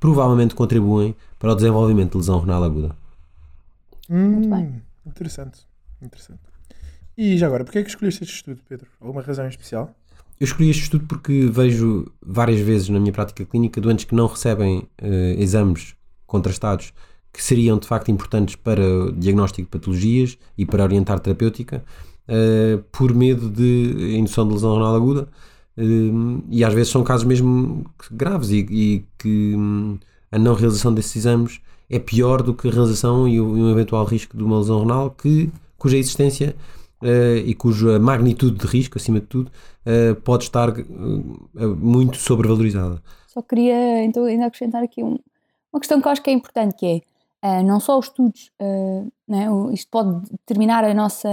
provavelmente 0.00 0.54
contribuem 0.54 1.14
para 1.38 1.52
o 1.52 1.54
desenvolvimento 1.54 2.12
de 2.12 2.18
lesão 2.18 2.40
renal 2.40 2.64
aguda. 2.64 2.96
Hum, 4.08 4.50
bem. 4.50 4.82
Interessante. 5.06 5.60
Interessante. 6.02 6.40
E 7.16 7.36
já 7.36 7.46
agora, 7.46 7.64
porquê 7.64 7.80
é 7.80 7.82
que 7.82 7.90
escolheste 7.90 8.24
este 8.24 8.34
estudo, 8.36 8.60
Pedro? 8.66 8.88
Alguma 8.98 9.22
razão 9.22 9.44
em 9.44 9.48
especial? 9.48 9.94
Eu 10.40 10.46
escolhi 10.46 10.70
este 10.70 10.84
estudo 10.84 11.04
porque 11.06 11.50
vejo 11.52 12.10
várias 12.24 12.60
vezes 12.60 12.88
na 12.88 12.98
minha 12.98 13.12
prática 13.12 13.44
clínica 13.44 13.78
doentes 13.78 14.06
que 14.06 14.14
não 14.14 14.26
recebem 14.26 14.88
eh, 14.96 15.34
exames 15.38 15.94
contrastados 16.26 16.94
que 17.30 17.42
seriam 17.42 17.78
de 17.78 17.86
facto 17.86 18.10
importantes 18.10 18.56
para 18.56 18.80
o 18.80 19.12
diagnóstico 19.12 19.66
de 19.66 19.78
patologias 19.78 20.38
e 20.56 20.64
para 20.64 20.82
orientar 20.82 21.20
terapêutica 21.20 21.84
eh, 22.26 22.78
por 22.90 23.14
medo 23.14 23.50
de 23.50 24.16
indução 24.16 24.48
de 24.48 24.54
lesão 24.54 24.74
renal 24.74 24.96
aguda 24.96 25.28
e 26.48 26.64
às 26.64 26.74
vezes 26.74 26.90
são 26.92 27.02
casos 27.02 27.24
mesmo 27.26 27.84
graves 28.10 28.50
e, 28.50 28.58
e 28.70 29.04
que 29.18 29.54
hum, 29.56 29.98
a 30.30 30.38
não 30.38 30.54
realização 30.54 30.92
desses 30.92 31.16
exames 31.16 31.60
é 31.88 31.98
pior 31.98 32.42
do 32.42 32.54
que 32.54 32.68
a 32.68 32.70
realização 32.70 33.26
e 33.26 33.40
um 33.40 33.70
eventual 33.70 34.04
risco 34.04 34.36
de 34.36 34.42
uma 34.44 34.58
lesão 34.58 34.80
renal 34.80 35.10
que, 35.10 35.50
cuja 35.76 35.96
existência 35.96 36.54
eh, 37.02 37.42
e 37.46 37.54
cuja 37.54 37.98
magnitude 37.98 38.58
de 38.58 38.66
risco, 38.66 38.96
acima 38.98 39.18
de 39.20 39.26
tudo, 39.26 39.50
eh, 39.84 40.14
pode 40.14 40.44
estar 40.44 40.68
eh, 40.78 40.84
muito 41.78 42.18
sobrevalorizada. 42.18 43.02
Só 43.26 43.42
queria 43.42 44.04
então 44.04 44.24
ainda 44.24 44.46
acrescentar 44.46 44.82
aqui 44.84 45.02
um- 45.02 45.18
uma 45.72 45.80
questão 45.80 46.00
que 46.00 46.06
eu 46.06 46.12
acho 46.12 46.22
que 46.22 46.30
é 46.30 46.32
importante, 46.32 46.74
que 46.76 46.86
é 46.86 47.00
ah, 47.42 47.62
não 47.62 47.80
só 47.80 47.98
os 47.98 48.06
estudos, 48.06 48.50
né, 49.26 49.46
isto 49.72 49.88
pode 49.90 50.20
determinar 50.30 50.84
a 50.84 50.92
nossa 50.92 51.28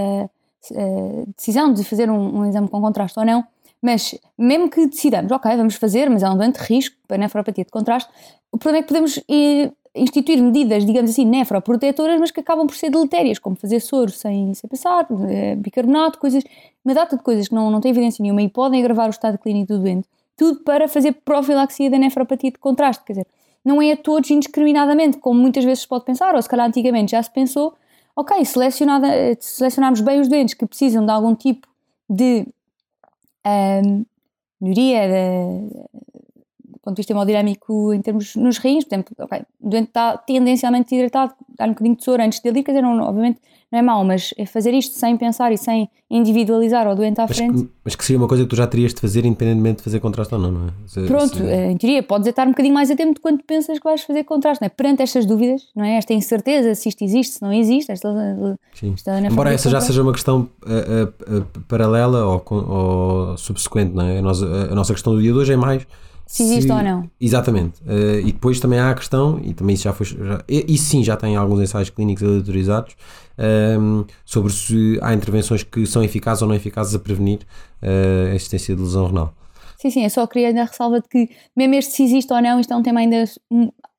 decisão 1.36 1.74
de 1.74 1.84
fazer 1.84 2.10
um, 2.10 2.40
um 2.40 2.46
exame 2.46 2.70
com 2.70 2.80
contraste 2.80 3.20
ou 3.20 3.26
não, 3.26 3.44
mas 3.82 4.16
mesmo 4.38 4.70
que 4.70 4.88
decidamos, 4.88 5.32
ok, 5.32 5.56
vamos 5.56 5.76
fazer, 5.76 6.10
mas 6.10 6.24
é 6.24 6.30
um 6.30 6.38
doente 6.38 6.60
de 6.60 6.66
risco 6.66 6.96
para 7.08 7.18
nefropatia 7.18 7.64
de 7.64 7.72
contraste, 7.72 8.10
o 8.52 8.58
problema 8.58 8.80
é 8.80 8.82
que 8.82 8.88
podemos 8.88 9.20
eh, 9.30 9.72
instituir 9.96 10.42
medidas, 10.42 10.86
digamos 10.86 11.12
assim, 11.12 11.26
nefroprotetoras, 11.26 12.20
mas 12.20 12.32
que 12.32 12.40
acabam 12.40 12.66
por 12.66 12.76
ser 12.76 12.90
deletérias, 12.90 13.40
como 13.40 13.56
fazer 13.56 13.80
soro 13.80 14.12
sem, 14.12 14.54
sem 14.54 14.70
pensar, 14.70 15.08
eh, 15.30 15.56
bicarbonato, 15.56 16.20
coisas, 16.20 16.44
uma 16.84 16.94
data 16.94 17.18
de 17.18 17.24
coisas 17.24 17.48
que 17.48 17.56
não, 17.56 17.70
não 17.70 17.82
têm 17.82 17.92
evidência 17.92 18.22
nenhuma 18.24 18.42
e 18.42 18.50
podem 18.50 18.80
agravar 18.80 19.08
o 19.08 19.12
estado 19.12 19.38
clínico 19.38 19.74
do 19.74 19.80
doente 19.80 20.08
tudo 20.38 20.60
para 20.60 20.88
fazer 20.88 21.14
profilaxia 21.26 21.90
da 21.90 21.98
nefropatia 21.98 22.52
de 22.52 22.60
contraste, 22.60 23.04
quer 23.04 23.14
dizer, 23.14 23.28
não 23.66 23.82
é 23.82 23.92
a 23.92 23.98
todos 23.98 24.30
indiscriminadamente, 24.30 25.18
como 25.18 25.42
muitas 25.42 25.66
vezes 25.66 25.82
se 25.82 25.88
pode 25.88 26.06
pensar, 26.06 26.36
ou 26.36 26.42
se 26.42 26.48
calhar 26.48 26.68
antigamente 26.68 27.12
já 27.12 27.22
se 27.22 27.32
pensou, 27.32 27.74
ok, 28.16 28.46
selecionada, 28.46 29.08
selecionarmos 29.40 30.00
bem 30.00 30.22
os 30.22 30.30
doentes 30.30 30.54
que 30.54 30.66
precisam 30.66 31.04
de 31.04 31.12
algum 31.12 31.36
tipo 31.36 31.68
de 32.08 32.48
um, 33.48 34.06
melhoria 34.62 35.08
de, 35.08 35.70
do 35.70 36.07
ponto 36.88 36.96
de 36.96 37.00
vista 37.02 37.14
hemodinâmico 37.14 37.94
em 37.94 38.02
termos 38.02 38.36
nos 38.36 38.58
rins, 38.58 38.84
por 38.84 38.94
exemplo, 38.96 39.16
okay, 39.20 39.42
o 39.62 39.70
doente 39.70 39.88
está 39.90 40.18
tendencialmente 40.18 40.94
hidratado, 40.96 41.34
dar 41.58 41.66
um 41.68 41.72
bocadinho 41.74 41.96
de 41.96 42.04
soro 42.04 42.22
antes 42.24 42.40
de 42.40 42.50
ir, 42.50 42.64
quer 42.64 42.72
dizer, 42.72 42.82
não, 42.82 43.00
obviamente 43.02 43.40
não 43.70 43.80
é 43.80 43.82
mau, 43.82 44.02
mas 44.06 44.34
é 44.38 44.46
fazer 44.46 44.74
isto 44.74 44.96
sem 44.96 45.18
pensar 45.18 45.52
e 45.52 45.58
sem 45.58 45.90
individualizar 46.10 46.88
o 46.88 46.96
doente 46.96 47.20
à 47.20 47.26
Mas 47.28 47.36
frente. 47.36 47.64
que, 47.64 47.70
mas 47.84 47.96
que 47.98 48.06
seria 48.06 48.18
uma 48.18 48.28
coisa 48.28 48.44
que 48.44 48.50
tu 48.50 48.56
já 48.56 48.66
terias 48.66 48.94
de 48.94 49.02
fazer 49.02 49.26
independentemente 49.26 49.80
de 49.80 49.84
fazer 49.84 50.00
contraste 50.00 50.34
ou 50.34 50.40
não, 50.40 50.52
não 50.52 50.68
é? 50.68 50.72
Se- 50.88 51.02
Pronto, 51.06 51.36
se- 51.36 51.44
eh, 51.46 51.72
em 51.72 51.76
teoria, 51.76 52.02
podes 52.02 52.28
estar 52.30 52.48
um 52.48 52.52
bocadinho 52.52 52.74
mais 52.74 52.90
atento 52.90 53.16
de 53.16 53.20
quando 53.20 53.44
pensas 53.44 53.78
que 53.78 53.84
vais 53.84 54.02
fazer 54.04 54.24
contraste, 54.24 54.62
não 54.62 54.68
é? 54.68 54.70
Perante 54.70 55.02
estas 55.04 55.26
dúvidas, 55.26 55.64
não 55.76 55.84
é? 55.84 55.98
Esta 55.98 56.14
incerteza, 56.14 56.74
se 56.76 56.88
isto 56.88 57.04
existe, 57.04 57.34
se 57.36 57.42
não 57.42 57.52
existe, 57.52 57.92
esta, 57.92 58.10
Sim. 58.74 58.94
esta 58.94 59.20
Embora 59.20 59.52
essa 59.54 59.70
já 59.70 59.82
seja 59.82 60.02
uma 60.02 60.14
questão 60.14 60.48
eh, 60.66 61.10
eh, 61.28 61.36
eh, 61.40 61.44
paralela 61.68 62.24
ou, 62.26 62.44
ou 62.50 63.38
subsequente, 63.38 63.94
não 63.94 64.06
é? 64.06 64.20
A 64.20 64.22
nossa, 64.22 64.46
a 64.46 64.76
nossa 64.76 64.94
questão 64.94 65.14
do 65.14 65.22
dia 65.22 65.34
de 65.34 65.38
hoje 65.38 65.52
é 65.52 65.58
mais 65.58 65.86
Se 66.28 66.44
existe 66.44 66.70
ou 66.72 66.84
não. 66.84 67.10
Exatamente. 67.20 67.82
Eh, 67.88 68.20
e 68.20 68.32
depois 68.34 68.60
também 68.60 68.78
há 68.78 68.92
a 68.92 68.94
questão, 68.94 69.40
e 69.42 69.54
também 69.54 69.74
isso 69.76 69.86
já 69.86 69.94
foi. 69.94 70.06
Já, 70.06 70.44
sim, 70.78 71.04
já 71.04 71.16
tem 71.16 71.38
alguns 71.38 71.62
ensaios 71.62 71.90
clínicos 71.90 72.22
autorizados 72.22 72.96
ehm, 73.38 74.04
sobre 74.26 74.52
se 74.52 75.00
há 75.02 75.14
intervenções 75.14 75.64
que 75.64 75.86
são 75.88 76.04
eficazes 76.04 76.42
ou 76.42 76.50
não 76.50 76.56
eficazes 76.56 76.94
a 76.94 77.00
prevenir 77.00 77.40
eh, 77.82 78.30
a 78.32 78.36
existência 78.36 78.76
de 78.76 78.82
lesão 78.82 79.08
renal. 79.08 79.34
Sim, 79.78 79.90
sim, 79.90 80.04
eu 80.04 80.10
só 80.10 80.28
queria 80.28 80.50
a 80.50 80.66
ressalva 80.66 81.00
de 81.00 81.08
que, 81.08 81.30
mesmo 81.56 81.76
este 81.76 81.94
se 81.94 82.04
existe 82.04 82.34
ou 82.34 82.42
não, 82.42 82.60
isto 82.60 82.74
é 82.74 82.76
um 82.76 82.84
tema 82.84 83.00
ainda 83.00 83.24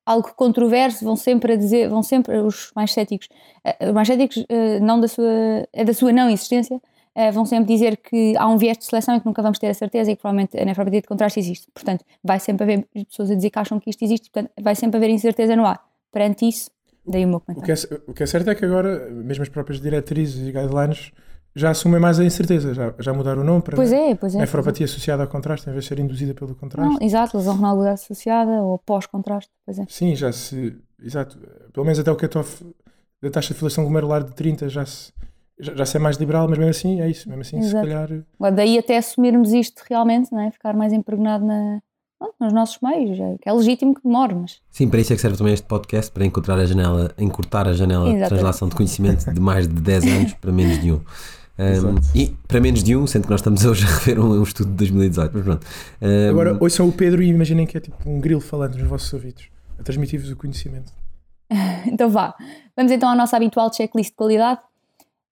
algo 0.05 0.31
controverso, 0.35 1.03
vão 1.05 1.15
sempre 1.15 1.53
a 1.53 1.55
dizer, 1.55 1.89
vão 1.89 2.03
sempre, 2.03 2.37
os 2.39 2.71
mais 2.75 2.91
céticos, 2.91 3.27
eh, 3.63 3.87
os 3.87 3.93
mais 3.93 4.07
céticos 4.07 4.45
não 4.81 4.99
da 4.99 5.07
sua, 5.07 5.67
é 5.73 5.83
da 5.83 5.93
sua 5.93 6.11
não 6.11 6.29
existência, 6.29 6.79
eh, 7.21 7.31
vão 7.31 7.45
sempre 7.45 7.67
dizer 7.73 7.97
que 7.97 8.35
há 8.37 8.47
um 8.47 8.57
viés 8.57 8.77
de 8.77 8.85
seleção 8.85 9.15
e 9.15 9.19
que 9.19 9.25
nunca 9.25 9.41
vamos 9.41 9.59
ter 9.59 9.67
a 9.67 9.73
certeza 9.73 10.09
e 10.11 10.15
que 10.15 10.21
provavelmente 10.21 10.57
a 10.57 10.63
nefropatia 10.63 11.01
de 11.01 11.07
contraste 11.07 11.39
existe. 11.39 11.67
Portanto, 11.73 12.05
vai 12.23 12.39
sempre 12.39 12.63
haver 12.63 12.87
pessoas 13.07 13.29
a 13.31 13.35
dizer 13.35 13.49
que 13.49 13.59
acham 13.59 13.79
que 13.79 13.89
isto 13.89 14.03
existe, 14.03 14.29
portanto, 14.31 14.51
vai 14.61 14.75
sempre 14.75 14.97
haver 14.97 15.09
incerteza 15.09 15.55
no 15.55 15.65
ar. 15.65 15.83
Perante 16.11 16.47
isso, 16.47 16.71
daí 17.05 17.25
o 17.25 17.27
meu 17.27 17.37
O 17.37 17.41
comentário. 17.41 17.65
que, 17.65 17.93
é, 17.93 17.99
o 18.07 18.13
que 18.13 18.23
é 18.23 18.25
certo 18.25 18.49
é 18.49 18.55
que 18.55 18.63
agora, 18.65 19.09
mesmo 19.11 19.43
as 19.43 19.49
próprias 19.49 19.81
diretrizes 19.81 20.47
e 20.47 20.51
guidelines 20.51 21.11
já 21.55 21.71
assumem 21.71 21.99
mais 21.99 22.19
a 22.19 22.23
incerteza, 22.23 22.73
já, 22.73 22.93
já 22.99 23.11
mudaram 23.13 23.41
o 23.41 23.43
nome 23.43 23.61
para 23.63 23.75
Pois 23.75 23.91
é, 23.91 24.15
pois 24.15 24.35
é. 24.35 24.37
nefropatia 24.39 24.85
associada 24.85 25.23
ao 25.23 25.29
contraste, 25.29 25.67
em 25.69 25.73
vez 25.73 25.83
de 25.83 25.89
ser 25.89 25.99
induzida 25.99 26.33
pelo 26.33 26.55
contraste. 26.55 26.93
Não, 26.93 27.05
exato, 27.05 27.37
lesão 27.37 27.55
renal 27.55 27.73
aguda 27.75 27.91
associada 27.91 28.51
ou 28.61 28.77
pós-contraste, 28.77 29.51
pois 29.65 29.77
é. 29.79 29.85
Sim, 29.89 30.15
já 30.15 30.31
se. 30.31 30.77
Exato. 31.03 31.37
Pelo 31.73 31.85
menos 31.85 31.99
até 31.99 32.11
o 32.11 32.15
cutoff 32.15 32.63
da 33.21 33.29
taxa 33.29 33.53
de 33.53 33.59
filação 33.59 33.83
glomerular 33.83 34.23
de 34.23 34.33
30 34.33 34.69
já 34.69 34.85
se. 34.85 35.11
Já, 35.59 35.75
já 35.75 35.85
se 35.85 35.97
é 35.97 35.99
mais 35.99 36.17
liberal, 36.17 36.47
mas 36.47 36.57
mesmo 36.57 36.71
assim 36.71 37.01
é 37.01 37.09
isso. 37.09 37.27
Mesmo 37.27 37.41
assim, 37.41 37.61
se 37.61 37.67
Exato. 37.67 37.85
calhar. 37.85 38.09
Agora, 38.39 38.55
daí 38.55 38.77
até 38.77 38.97
assumirmos 38.97 39.51
isto 39.51 39.83
realmente, 39.89 40.31
não 40.31 40.41
é? 40.41 40.51
Ficar 40.51 40.73
mais 40.73 40.93
impregnado 40.93 41.45
na, 41.45 41.81
pronto, 42.19 42.35
nos 42.39 42.53
nossos 42.53 42.77
meios, 42.81 43.19
é, 43.19 43.37
que 43.41 43.49
é 43.49 43.53
legítimo 43.53 43.95
que 43.95 44.03
demore, 44.03 44.35
mas 44.35 44.59
Sim, 44.69 44.89
para 44.89 44.99
isso 44.99 45.13
é 45.13 45.15
que 45.15 45.21
serve 45.21 45.37
também 45.37 45.53
este 45.53 45.65
podcast, 45.65 46.11
para 46.11 46.25
encontrar 46.25 46.59
a 46.59 46.65
janela, 46.65 47.11
encurtar 47.17 47.67
a 47.67 47.73
janela 47.73 48.05
de 48.05 48.11
Exatamente. 48.11 48.29
translação 48.29 48.67
de 48.67 48.75
conhecimento 48.75 49.33
de 49.33 49.39
mais 49.39 49.67
de 49.67 49.73
10 49.73 50.03
anos 50.13 50.33
para 50.33 50.51
menos 50.51 50.79
de 50.81 50.91
um. 50.91 51.01
Um, 51.59 51.95
e 52.15 52.27
para 52.47 52.61
menos 52.61 52.81
de 52.81 52.95
um, 52.95 53.05
sendo 53.05 53.23
que 53.23 53.29
nós 53.29 53.41
estamos 53.41 53.65
hoje 53.65 53.85
a 53.85 53.89
rever 53.89 54.17
um, 54.17 54.39
um 54.39 54.43
estudo 54.43 54.69
de 54.69 54.77
2018, 54.77 55.31
mas 55.33 55.43
pronto. 55.43 55.67
Um, 56.01 56.29
Agora, 56.29 56.57
ouçam 56.59 56.87
o 56.87 56.91
Pedro 56.91 57.21
e 57.21 57.27
imaginem 57.27 57.65
que 57.65 57.77
é 57.77 57.81
tipo 57.81 57.97
um 58.09 58.21
grilo 58.21 58.39
falando 58.39 58.77
nos 58.77 58.87
vossos 58.87 59.11
ouvidos, 59.11 59.49
a 59.77 59.83
transmitir-vos 59.83 60.31
o 60.31 60.37
conhecimento. 60.37 60.93
então 61.87 62.09
vá. 62.09 62.33
Vamos 62.77 62.91
então 62.91 63.09
à 63.09 63.15
nossa 63.15 63.35
habitual 63.35 63.73
checklist 63.73 64.11
de 64.11 64.15
qualidade. 64.15 64.61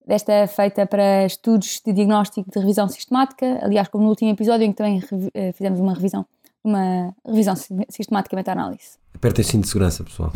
Desta 0.08 0.32
é 0.32 0.48
feita 0.48 0.86
para 0.86 1.26
estudos 1.26 1.82
de 1.86 1.92
diagnóstico 1.92 2.50
de 2.50 2.58
revisão 2.60 2.88
sistemática, 2.88 3.60
aliás, 3.62 3.90
como 3.90 4.04
no 4.06 4.10
último 4.10 4.32
episódio 4.32 4.66
em 4.66 4.72
que 4.72 4.78
também 4.78 5.04
eh, 5.34 5.52
fizemos 5.52 5.80
uma 5.82 5.94
revisão, 5.94 6.26
uma 6.64 7.14
revisão 7.26 7.56
si- 7.58 7.76
sistemática 7.90 8.34
e 8.34 8.38
meta-análise. 8.38 8.98
apertem 9.14 9.44
cinto 9.44 9.64
de 9.64 9.68
segurança, 9.68 10.04
pessoal. 10.06 10.32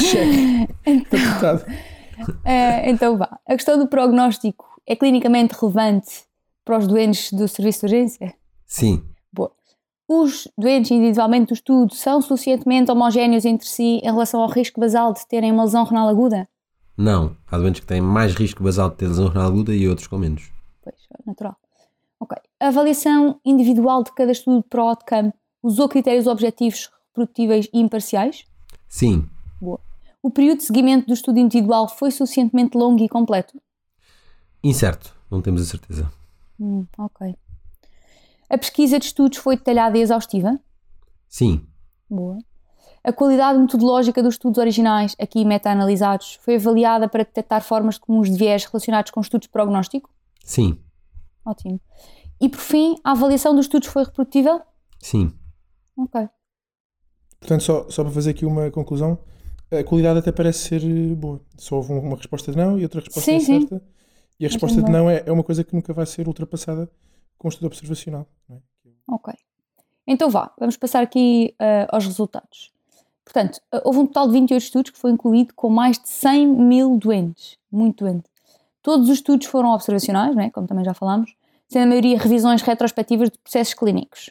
Cheque. 0.00 0.68
Apertado. 1.06 1.64
Eh, 2.44 2.90
então 2.90 3.16
vá. 3.16 3.38
A 3.46 3.54
questão 3.54 3.78
do 3.78 3.88
prognóstico 3.88 4.66
é 4.86 4.94
clinicamente 4.94 5.54
relevante 5.58 6.24
para 6.64 6.76
os 6.78 6.86
doentes 6.86 7.32
do 7.32 7.48
serviço 7.48 7.80
de 7.80 7.86
urgência? 7.86 8.34
Sim, 8.66 9.02
Boa. 9.32 9.50
Os 10.06 10.48
doentes 10.58 10.90
individualmente 10.90 11.48
do 11.48 11.54
estudo 11.54 11.94
são 11.94 12.20
suficientemente 12.20 12.90
homogéneos 12.90 13.44
entre 13.44 13.66
si 13.66 14.00
em 14.02 14.10
relação 14.10 14.40
ao 14.40 14.48
risco 14.48 14.80
basal 14.80 15.12
de 15.12 15.26
terem 15.26 15.52
uma 15.52 15.64
lesão 15.64 15.84
renal 15.84 16.08
aguda? 16.08 16.48
Não. 16.98 17.36
Há 17.50 17.56
doentes 17.56 17.80
que 17.80 17.86
têm 17.86 18.00
mais 18.00 18.34
risco 18.34 18.62
basal 18.62 18.90
de 18.90 18.96
ter 18.96 19.06
lesão 19.08 19.28
renal 19.28 19.46
aguda 19.46 19.74
e 19.74 19.88
outros 19.88 20.06
com 20.06 20.18
menos. 20.18 20.50
Pois, 20.82 20.96
natural. 21.24 21.56
Ok. 22.20 22.36
A 22.60 22.66
avaliação 22.68 23.40
individual 23.44 24.02
de 24.02 24.12
cada 24.12 24.32
estudo 24.32 24.62
para 24.68 24.82
o 24.82 24.88
outcome 24.88 25.32
usou 25.62 25.88
critérios 25.88 26.26
objetivos, 26.26 26.90
reprodutíveis 27.08 27.68
e 27.72 27.78
imparciais? 27.80 28.44
Sim, 28.88 29.28
Boa. 29.60 29.80
O 30.22 30.30
período 30.30 30.58
de 30.58 30.64
seguimento 30.64 31.06
do 31.06 31.12
estudo 31.14 31.38
individual 31.38 31.88
foi 31.88 32.10
suficientemente 32.10 32.76
longo 32.76 33.02
e 33.02 33.08
completo? 33.08 33.60
incerto, 34.62 35.14
não 35.30 35.40
temos 35.40 35.62
a 35.62 35.64
certeza. 35.64 36.10
Hum, 36.58 36.84
ok. 36.98 37.34
A 38.50 38.58
pesquisa 38.58 38.98
de 38.98 39.06
estudos 39.06 39.38
foi 39.38 39.56
detalhada 39.56 39.96
e 39.96 40.00
exaustiva? 40.00 40.58
Sim, 41.28 41.64
Boa. 42.10 42.38
A 43.04 43.12
qualidade 43.12 43.58
metodológica 43.58 44.22
dos 44.22 44.34
estudos 44.34 44.58
originais, 44.58 45.14
aqui 45.20 45.44
meta-analisados, 45.44 46.34
foi 46.42 46.56
avaliada 46.56 47.08
para 47.08 47.24
detectar 47.24 47.62
formas 47.62 47.96
comuns 47.98 48.30
de 48.30 48.36
viés 48.36 48.64
relacionados 48.64 49.10
com 49.10 49.20
estudos 49.20 49.46
de 49.46 49.52
prognóstico? 49.52 50.10
sim, 50.44 50.78
Ótimo. 51.44 51.80
E 52.40 52.48
por 52.48 52.60
fim, 52.60 52.96
a 53.02 53.12
avaliação 53.12 53.54
dos 53.54 53.64
estudos 53.66 53.88
foi 53.88 54.04
reprodutível? 54.04 54.60
sim. 55.00 55.32
Ok. 55.96 56.28
Portanto, 57.40 57.62
só, 57.62 57.88
só 57.88 58.02
para 58.04 58.12
fazer 58.12 58.30
aqui 58.30 58.44
uma 58.44 58.70
conclusão, 58.70 59.18
a 59.70 59.82
qualidade 59.84 60.18
até 60.18 60.30
parece 60.32 60.58
ser 60.60 60.82
eh, 60.84 61.14
boa. 61.14 61.40
Só 61.56 61.76
houve 61.76 61.92
um- 61.92 62.00
uma 62.00 62.16
resposta 62.16 62.50
de 62.52 62.58
não 62.58 62.78
e 62.78 62.82
outra 62.82 63.00
resposta 63.00 63.30
Sim, 63.30 63.40
sim. 63.40 63.60
certa. 63.60 63.82
E 64.38 64.44
a 64.46 64.48
resposta 64.48 64.82
de 64.82 64.90
não 64.90 65.08
é, 65.10 65.22
é 65.26 65.32
uma 65.32 65.42
coisa 65.42 65.64
que 65.64 65.74
nunca 65.74 65.92
vai 65.92 66.04
ser 66.06 66.26
ultrapassada 66.28 66.90
com 67.36 67.48
o 67.48 67.50
estudo 67.50 67.66
observacional. 67.66 68.26
é? 68.50 68.56
Ok. 69.08 69.32
Então 70.06 70.30
vá, 70.30 70.52
vamos 70.58 70.76
passar 70.76 71.02
aqui 71.02 71.54
eh, 71.58 71.86
aos 71.90 72.04
resultados. 72.06 72.72
Portanto, 73.28 73.60
eh, 73.70 73.82
houve 73.84 73.98
um 73.98 74.06
total 74.06 74.26
de 74.26 74.32
28 74.32 74.62
estudos 74.62 74.90
que 74.90 74.98
foi 74.98 75.10
incluído 75.10 75.52
com 75.54 75.68
mais 75.68 75.98
de 75.98 76.08
100 76.08 76.46
mil 76.46 76.96
doentes. 76.96 77.58
Muito 77.70 78.02
doente. 78.04 78.24
Todos 78.82 79.10
os 79.10 79.16
estudos 79.16 79.46
foram 79.46 79.74
observacionais, 79.74 80.34
não 80.34 80.42
é? 80.42 80.50
como 80.50 80.66
também 80.66 80.82
já 80.82 80.94
falámos, 80.94 81.34
sendo 81.68 81.82
a 81.82 81.86
maioria 81.86 82.18
revisões 82.18 82.62
retrospectivas 82.62 83.28
de 83.28 83.38
processos 83.38 83.74
clínicos. 83.74 84.30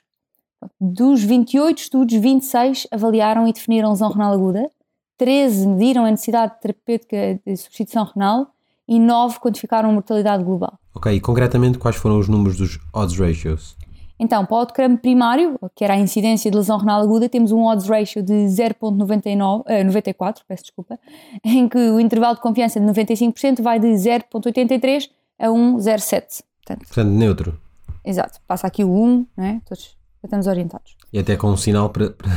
Dos 0.81 1.23
28 1.23 1.77
estudos, 1.77 2.15
26 2.15 2.87
avaliaram 2.89 3.47
e 3.47 3.53
definiram 3.53 3.91
lesão 3.91 4.09
renal 4.09 4.33
aguda, 4.33 4.67
13 5.15 5.67
mediram 5.67 6.03
a 6.03 6.09
necessidade 6.09 6.59
terapêutica 6.59 7.39
de 7.45 7.55
substituição 7.55 8.03
renal 8.03 8.47
e 8.87 8.99
9 8.99 9.39
quantificaram 9.39 9.89
a 9.89 9.93
mortalidade 9.93 10.43
global. 10.43 10.79
Ok, 10.95 11.13
e 11.13 11.21
concretamente 11.21 11.77
quais 11.77 11.97
foram 11.97 12.17
os 12.17 12.27
números 12.27 12.57
dos 12.57 12.79
odds 12.91 13.19
ratios? 13.19 13.77
Então, 14.19 14.45
para 14.45 14.55
o 14.55 14.59
outcome 14.59 14.97
primário, 14.97 15.59
que 15.75 15.83
era 15.83 15.93
a 15.93 15.97
incidência 15.97 16.49
de 16.49 16.57
lesão 16.57 16.77
renal 16.77 17.01
aguda, 17.01 17.29
temos 17.29 17.51
um 17.51 17.65
odds 17.65 17.87
ratio 17.87 18.23
de 18.23 18.33
0.99, 18.33 19.63
eh, 19.67 19.83
94, 19.83 20.43
peço 20.47 20.63
desculpa, 20.63 20.99
em 21.45 21.67
que 21.69 21.77
o 21.77 21.99
intervalo 21.99 22.35
de 22.35 22.41
confiança 22.41 22.79
de 22.79 22.85
95% 22.87 23.61
vai 23.61 23.79
de 23.79 23.87
0.83 23.87 25.09
a 25.39 25.47
1.07. 25.47 26.43
Portanto, 26.65 26.87
Portanto, 26.87 27.09
neutro. 27.09 27.59
exato, 28.03 28.39
passa 28.47 28.65
aqui 28.67 28.83
o 28.83 28.91
1, 28.91 29.27
não 29.37 29.45
é? 29.45 29.61
Todos 29.67 29.95
estamos 30.23 30.47
orientados. 30.47 30.97
E 31.13 31.19
até 31.19 31.37
com 31.37 31.47
um 31.51 31.55
sinal 31.57 31.89
para, 31.89 32.09
para, 32.09 32.27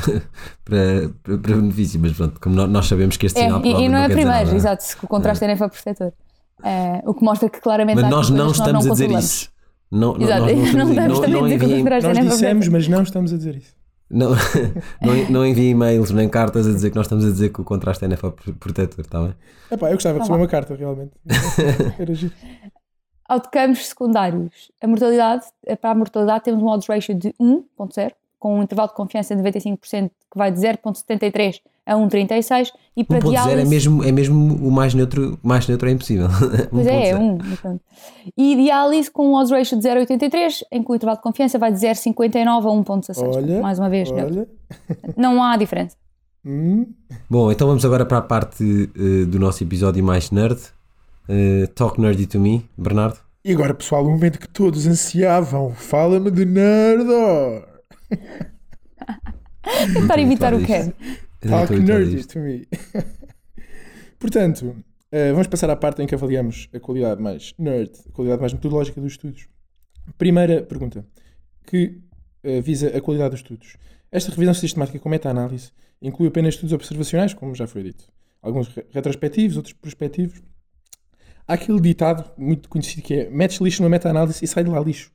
para, 0.64 1.38
para, 1.38 1.56
benefício, 1.56 1.98
mas 1.98 2.12
pronto, 2.12 2.38
como 2.40 2.54
nós 2.66 2.86
sabemos 2.86 3.16
que 3.16 3.26
este 3.26 3.40
É, 3.40 3.44
sinal 3.44 3.64
e, 3.64 3.70
e 3.70 3.88
não 3.88 3.98
é 3.98 4.06
primeiro, 4.08 4.28
nada. 4.30 4.54
exato, 4.54 4.84
se 4.84 4.96
o 5.02 5.08
contraste 5.08 5.44
é 5.44 5.48
nefroprotetor. 5.48 6.12
Eh, 6.62 7.02
o 7.06 7.14
que 7.14 7.24
mostra 7.24 7.48
que 7.48 7.58
claramente 7.58 8.00
Mas 8.02 8.10
nós 8.10 8.28
não 8.30 8.52
coisas 8.52 8.56
que 8.58 8.62
estamos 8.62 8.86
a 8.86 8.90
dizer 8.90 9.10
isso. 9.10 9.50
Não, 9.90 10.14
não, 10.14 10.22
Exato, 10.22 10.40
não, 10.46 10.54
não 10.56 10.64
estamos 10.64 10.88
a- 10.88 10.90
estamos 10.92 11.18
não, 11.18 11.20
também 11.20 11.30
não 11.32 11.44
a 11.44 11.48
dizer 11.48 11.58
que 11.58 11.64
o 11.64 11.66
enviem, 11.68 11.82
contraste 11.82 12.06
é 12.10 12.14
Nós 12.22 12.32
dissemos, 12.32 12.68
mas 12.68 12.88
não 12.88 13.02
estamos 13.02 13.32
a 13.32 13.36
dizer 13.36 13.56
isso. 13.56 13.74
não, 14.10 14.30
não, 15.02 15.30
não 15.30 15.46
enviem 15.46 15.70
e-mails 15.70 16.10
nem 16.12 16.28
cartas 16.28 16.66
a 16.66 16.70
dizer 16.72 16.90
que 16.90 16.96
nós 16.96 17.06
estamos 17.06 17.24
a 17.24 17.30
dizer 17.30 17.50
que 17.50 17.60
o 17.60 17.64
contraste 17.64 18.04
é 18.04 18.08
nefoprotetor, 18.08 19.00
está 19.00 19.20
bem? 19.22 19.34
Epá, 19.70 19.88
eu 19.88 19.94
gostava 19.94 20.14
de 20.14 20.18
Tá 20.18 20.24
receber 20.24 20.38
uma 20.40 20.48
carta, 20.48 20.74
realmente. 20.76 21.12
Era 21.98 22.14
giro. 22.14 22.32
Outcomes 23.28 23.86
secundários. 23.86 24.72
A 24.82 24.86
mortalidade, 24.88 25.44
eh, 25.64 25.76
para 25.76 25.90
a 25.90 25.94
mortalidade 25.94 26.44
temos 26.44 26.62
um 26.62 26.66
odds 26.66 26.88
ratio 26.88 27.14
de 27.14 27.32
1.0, 27.40 28.12
com 28.38 28.58
um 28.58 28.62
intervalo 28.62 28.88
de 28.88 28.94
confiança 28.94 29.36
de 29.36 29.42
95% 29.42 30.10
que 30.30 30.36
vai 30.38 30.50
de 30.50 30.58
0.73 30.60 31.60
a 31.86 31.94
1.36 31.94 32.68
e 32.96 33.04
para 33.04 33.18
1.0 33.20 33.30
diálise... 33.30 33.60
é 33.60 33.64
mesmo, 33.64 34.04
é 34.04 34.12
mesmo 34.12 34.54
o 34.56 34.70
mais 34.70 34.94
neutro, 34.94 35.38
mais 35.42 35.66
neutro 35.66 35.88
é 35.88 35.92
impossível. 35.92 36.28
Pois 36.70 36.86
é, 36.86 37.10
é 37.10 37.14
1.0. 37.14 37.20
um. 37.20 37.38
portanto. 37.38 37.80
E 38.36 38.56
diálise 38.56 39.10
com 39.10 39.28
um 39.28 39.34
odds 39.34 39.50
ratio 39.50 39.78
de 39.78 39.88
0,83, 39.88 40.62
em 40.70 40.82
que 40.82 40.90
o 40.90 40.94
intervalo 40.94 41.16
de 41.16 41.22
confiança 41.22 41.58
vai 41.58 41.72
de 41.72 41.78
0,59 41.78 42.46
a 42.46 42.98
1,16. 42.98 43.34
Olha, 43.36 43.60
Mais 43.60 43.78
uma 43.78 43.88
vez, 43.88 44.10
neutro. 44.10 44.40
olha. 44.40 44.48
não 45.16 45.42
há 45.42 45.56
diferença. 45.56 45.96
Hum, 46.44 46.86
Bom, 47.28 47.52
então 47.52 47.66
vamos 47.66 47.84
agora 47.84 48.06
para 48.06 48.18
a 48.18 48.22
parte 48.22 48.90
eh, 48.96 49.26
do 49.26 49.38
nosso 49.38 49.62
episódio 49.62 50.02
mais 50.02 50.30
nerd. 50.30 50.58
Eh, 51.28 51.66
Talk 51.74 52.00
Nerdy 52.00 52.26
to 52.26 52.40
Me, 52.40 52.64
Bernardo. 52.76 53.18
E 53.44 53.52
agora, 53.52 53.74
pessoal, 53.74 54.04
o 54.04 54.10
momento 54.10 54.38
que 54.38 54.48
todos 54.48 54.86
ansiavam. 54.86 55.70
Fala-me 55.74 56.30
de 56.30 56.44
Nerdor. 56.44 57.64
Tentar 59.94 60.18
imitar 60.18 60.52
o 60.54 60.58
a 60.58 60.60
Não 61.44 61.66
Talk 61.66 61.78
nerdy 61.80 62.16
isto. 62.16 62.34
to 62.34 62.38
me. 62.40 62.66
Portanto, 64.18 64.76
eh, 65.10 65.32
vamos 65.32 65.46
passar 65.46 65.70
à 65.70 65.76
parte 65.76 66.02
em 66.02 66.06
que 66.06 66.14
avaliamos 66.14 66.68
a 66.72 66.80
qualidade 66.80 67.20
mais 67.22 67.54
nerd, 67.58 67.90
a 68.08 68.12
qualidade 68.12 68.40
mais 68.40 68.52
metodológica 68.52 69.00
dos 69.00 69.12
estudos. 69.12 69.48
Primeira 70.18 70.62
pergunta, 70.62 71.06
que 71.66 72.00
eh, 72.42 72.60
visa 72.60 72.88
a 72.96 73.00
qualidade 73.00 73.30
dos 73.30 73.40
estudos. 73.40 73.76
Esta 74.12 74.30
revisão 74.30 74.54
sistemática 74.54 74.98
com 74.98 75.08
meta-análise 75.08 75.70
inclui 76.02 76.28
apenas 76.28 76.54
estudos 76.54 76.72
observacionais, 76.72 77.32
como 77.32 77.54
já 77.54 77.66
foi 77.66 77.82
dito. 77.84 78.04
Alguns 78.42 78.68
re- 78.68 78.86
retrospectivos, 78.90 79.56
outros 79.56 79.72
prospectivos. 79.74 80.42
Há 81.46 81.54
aquele 81.54 81.80
ditado 81.80 82.30
muito 82.36 82.68
conhecido 82.68 83.02
que 83.02 83.14
é 83.14 83.30
metes 83.30 83.58
lixo 83.60 83.82
numa 83.82 83.90
meta-análise 83.90 84.44
e 84.44 84.48
sai 84.48 84.64
de 84.64 84.70
lá 84.70 84.80
lixo. 84.80 85.10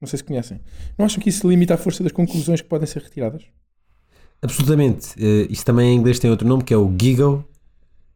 Não 0.00 0.06
sei 0.08 0.18
se 0.18 0.24
conhecem. 0.24 0.60
Não 0.96 1.04
acham 1.06 1.20
que 1.22 1.28
isso 1.28 1.48
limita 1.48 1.74
a 1.74 1.76
força 1.76 2.02
das 2.02 2.12
conclusões 2.12 2.60
que 2.60 2.68
podem 2.68 2.86
ser 2.86 3.02
retiradas? 3.02 3.44
Absolutamente. 4.42 5.14
Eh, 5.18 5.46
isso 5.50 5.64
também 5.64 5.94
em 5.94 5.98
inglês 5.98 6.18
tem 6.18 6.30
outro 6.30 6.46
nome 6.46 6.62
que 6.62 6.72
é 6.72 6.76
o 6.76 6.92
GIGO, 7.00 7.44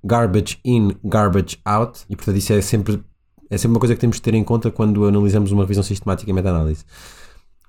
Garbage 0.04 0.58
In, 0.64 0.96
Garbage 1.04 1.58
Out, 1.64 2.00
e 2.08 2.16
portanto 2.16 2.36
isso 2.36 2.52
é 2.52 2.60
sempre, 2.60 3.02
é 3.50 3.56
sempre 3.56 3.74
uma 3.74 3.80
coisa 3.80 3.94
que 3.94 4.00
temos 4.00 4.16
de 4.16 4.22
ter 4.22 4.34
em 4.34 4.44
conta 4.44 4.70
quando 4.70 5.04
analisamos 5.06 5.52
uma 5.52 5.62
revisão 5.62 5.82
sistemática 5.82 6.30
e 6.30 6.34
meta-análise. 6.34 6.84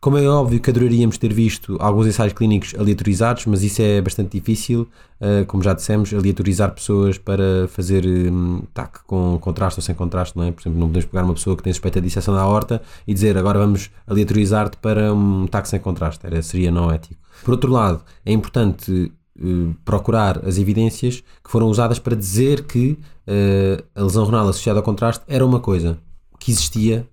Como 0.04 0.18
é 0.18 0.28
óbvio 0.28 0.60
que 0.60 0.70
adoraríamos 0.70 1.18
ter 1.18 1.34
visto 1.34 1.78
alguns 1.80 2.08
ensaios 2.08 2.34
clínicos 2.34 2.76
aleatorizados, 2.78 3.46
mas 3.46 3.64
isso 3.64 3.82
é 3.82 4.02
bastante 4.02 4.38
difícil, 4.38 4.86
eh, 5.22 5.46
como 5.46 5.64
já 5.64 5.74
dissemos, 5.74 6.14
aleatorizar 6.14 6.76
pessoas 6.76 7.18
para 7.18 7.70
fazer 7.70 8.06
hum, 8.06 8.64
TAC 8.74 9.00
com 9.08 9.40
contraste 9.40 9.80
ou 9.80 9.82
sem 9.82 9.96
contraste, 9.96 10.36
não 10.38 10.44
é? 10.44 10.52
Por 10.52 10.62
exemplo, 10.62 10.78
não 10.78 10.88
podemos 10.88 11.06
pegar 11.06 11.24
uma 11.24 11.34
pessoa 11.34 11.56
que 11.56 11.64
tem 11.64 11.72
suspeita 11.72 12.02
de 12.02 12.08
disseção 12.08 12.34
da 12.34 12.42
aorta 12.42 12.82
e 13.08 13.14
dizer 13.14 13.38
agora 13.38 13.60
vamos 13.60 13.92
aleatorizar-te 14.06 14.76
para 14.76 15.14
um 15.14 15.48
TAC 15.48 15.70
sem 15.70 15.80
contraste, 15.80 16.28
Era, 16.28 16.42
seria 16.42 16.70
não 16.70 16.92
ético. 16.92 17.22
Por 17.42 17.52
outro 17.52 17.72
lado, 17.72 18.02
é 18.26 18.34
importante 18.34 19.10
eh, 19.40 19.74
procurar 19.86 20.46
as 20.46 20.58
evidências 20.58 21.24
que 21.42 21.50
foram 21.50 21.68
usadas 21.70 21.98
para 21.98 22.14
dizer 22.14 22.66
que 22.66 23.00
eh, 23.26 23.82
a 23.96 24.04
lesão 24.04 24.26
renal 24.26 24.50
associada 24.50 24.80
ao 24.80 24.84
contraste 24.84 25.24
era 25.30 25.46
uma 25.46 25.62
coisa 25.62 25.98
que 26.38 26.52
existia 26.52 27.08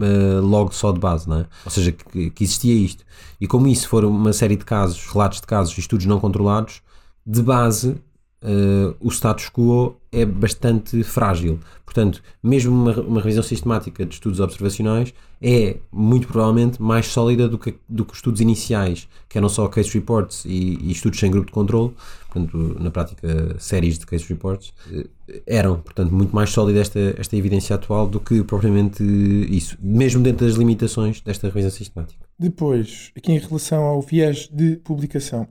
eh, 0.00 0.40
logo 0.40 0.72
só 0.72 0.92
de 0.92 0.98
base, 0.98 1.28
não 1.28 1.38
é? 1.38 1.46
Ou 1.64 1.70
seja, 1.70 1.92
que, 1.92 2.30
que 2.30 2.44
existia 2.44 2.74
isto. 2.74 3.04
E 3.40 3.46
como 3.46 3.66
isso 3.68 3.88
for 3.88 4.04
uma 4.04 4.32
série 4.32 4.56
de 4.56 4.64
casos, 4.64 5.06
relatos 5.06 5.40
de 5.40 5.46
casos, 5.46 5.76
estudos 5.76 6.06
não 6.06 6.20
controlados, 6.20 6.82
de 7.26 7.42
base 7.42 7.96
eh, 8.42 8.94
o 9.00 9.08
status 9.10 9.48
quo 9.48 9.96
é 10.14 10.24
bastante 10.24 11.02
frágil. 11.02 11.58
Portanto, 11.84 12.22
mesmo 12.42 12.72
uma, 12.72 13.00
uma 13.00 13.20
revisão 13.20 13.42
sistemática 13.42 14.04
de 14.04 14.14
estudos 14.14 14.40
observacionais 14.40 15.12
é 15.40 15.76
muito 15.92 16.26
provavelmente 16.26 16.80
mais 16.80 17.06
sólida 17.06 17.48
do 17.48 17.58
que, 17.58 17.74
do 17.88 18.04
que 18.04 18.12
os 18.12 18.18
estudos 18.18 18.40
iniciais, 18.40 19.08
que 19.28 19.36
eram 19.36 19.48
só 19.48 19.68
case 19.68 19.90
reports 19.90 20.44
e, 20.44 20.78
e 20.80 20.90
estudos 20.90 21.20
sem 21.20 21.30
grupo 21.30 21.46
de 21.46 21.52
controle, 21.52 21.92
portanto, 22.28 22.76
na 22.80 22.90
prática, 22.90 23.56
séries 23.58 23.98
de 23.98 24.06
case 24.06 24.24
reports, 24.28 24.72
eh, 24.90 25.06
eram, 25.46 25.80
portanto, 25.80 26.12
muito 26.12 26.34
mais 26.34 26.50
sólida 26.50 26.80
esta, 26.80 27.14
esta 27.18 27.36
evidência 27.36 27.76
atual 27.76 28.08
do 28.08 28.18
que 28.18 28.42
propriamente 28.42 29.02
isso, 29.48 29.76
mesmo 29.80 30.22
dentro 30.22 30.46
das 30.46 30.56
limitações 30.56 31.20
desta 31.20 31.48
revisão 31.48 31.70
sistemática. 31.70 32.24
Depois, 32.38 33.12
aqui 33.16 33.32
em 33.32 33.38
relação 33.38 33.84
ao 33.84 34.00
viés 34.00 34.48
de 34.52 34.76
publicação, 34.76 35.46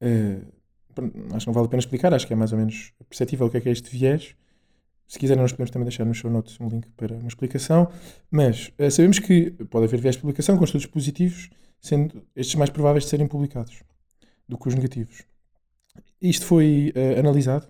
eh, 0.00 0.40
acho 1.34 1.44
que 1.44 1.46
não 1.46 1.54
vale 1.54 1.66
a 1.66 1.70
pena 1.70 1.80
explicar, 1.80 2.14
acho 2.14 2.26
que 2.26 2.32
é 2.32 2.36
mais 2.36 2.52
ou 2.52 2.58
menos 2.58 2.92
perceptível 3.08 3.46
o 3.46 3.50
que 3.50 3.56
é 3.56 3.60
que 3.60 3.68
é 3.68 3.72
este 3.72 3.90
viés. 3.90 4.34
Se 5.06 5.18
quiserem, 5.18 5.42
nós 5.42 5.52
podemos 5.52 5.70
também 5.70 5.84
deixar 5.84 6.04
no 6.04 6.14
show 6.14 6.30
notes 6.30 6.58
um 6.58 6.68
link 6.68 6.88
para 6.96 7.14
uma 7.16 7.28
explicação. 7.28 7.88
Mas 8.30 8.72
eh, 8.78 8.88
sabemos 8.88 9.18
que 9.18 9.50
pode 9.70 9.84
haver 9.84 10.00
viés 10.00 10.14
de 10.14 10.22
publicação 10.22 10.56
com 10.56 10.64
estudos 10.64 10.86
positivos, 10.86 11.50
sendo 11.80 12.22
estes 12.34 12.54
mais 12.54 12.70
prováveis 12.70 13.04
de 13.04 13.10
serem 13.10 13.26
publicados 13.26 13.82
do 14.48 14.56
que 14.56 14.68
os 14.68 14.74
negativos. 14.74 15.22
Isto 16.20 16.46
foi 16.46 16.92
eh, 16.94 17.18
analisado 17.20 17.66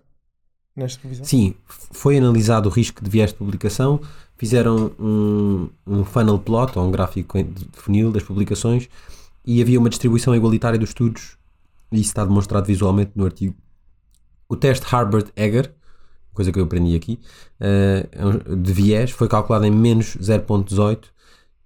nesta 0.77 1.03
revisão? 1.03 1.25
Sim, 1.25 1.55
foi 1.67 2.19
analisado 2.19 2.69
o 2.69 2.73
risco 2.73 3.03
de 3.03 3.11
viés 3.11 3.31
de 3.31 3.37
publicação, 3.37 4.01
fizeram 4.37 4.93
um, 4.99 5.69
um 5.87 6.05
funnel 6.05 6.39
plot, 6.39 6.79
ou 6.79 6.87
um 6.87 6.91
gráfico 6.91 7.43
de 7.43 7.67
funil 7.73 8.11
das 8.13 8.23
publicações, 8.23 8.89
e 9.45 9.61
havia 9.61 9.79
uma 9.79 9.89
distribuição 9.89 10.35
igualitária 10.35 10.79
dos 10.79 10.91
estudos, 10.91 11.37
e 11.93 11.97
isso 12.01 12.11
está 12.11 12.25
demonstrado 12.25 12.67
visualmente 12.67 13.13
no 13.15 13.25
artigo. 13.25 13.55
O 14.49 14.57
teste 14.57 14.85
Harbert-Egger, 14.95 15.73
coisa 16.35 16.51
que 16.51 16.59
eu 16.59 16.65
aprendi 16.65 16.97
aqui, 16.97 17.21
eh, 17.61 18.09
é 18.13 18.27
um- 18.27 18.63
de 18.63 18.73
viés, 18.73 19.11
foi 19.11 19.29
calculado 19.29 19.65
em 19.67 19.71
menos 19.71 20.17
0.18 20.21 21.13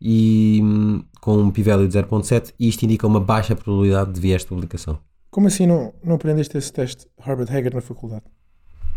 e 0.00 0.60
hum, 0.62 1.02
com 1.20 1.36
um 1.38 1.50
p-value 1.50 1.86
de 1.88 1.94
0.7, 1.94 2.52
e 2.58 2.68
isto 2.68 2.82
indica 2.84 3.06
uma 3.06 3.20
baixa 3.20 3.56
probabilidade 3.56 4.12
de 4.12 4.20
viés 4.20 4.42
de 4.42 4.48
publicação. 4.48 4.98
Como 5.30 5.46
assim 5.48 5.66
não, 5.66 5.92
não 6.04 6.16
aprendeste 6.16 6.56
esse 6.56 6.72
teste 6.72 7.06
Harvard 7.18 7.50
Hager 7.54 7.74
na 7.74 7.80
faculdade? 7.80 8.24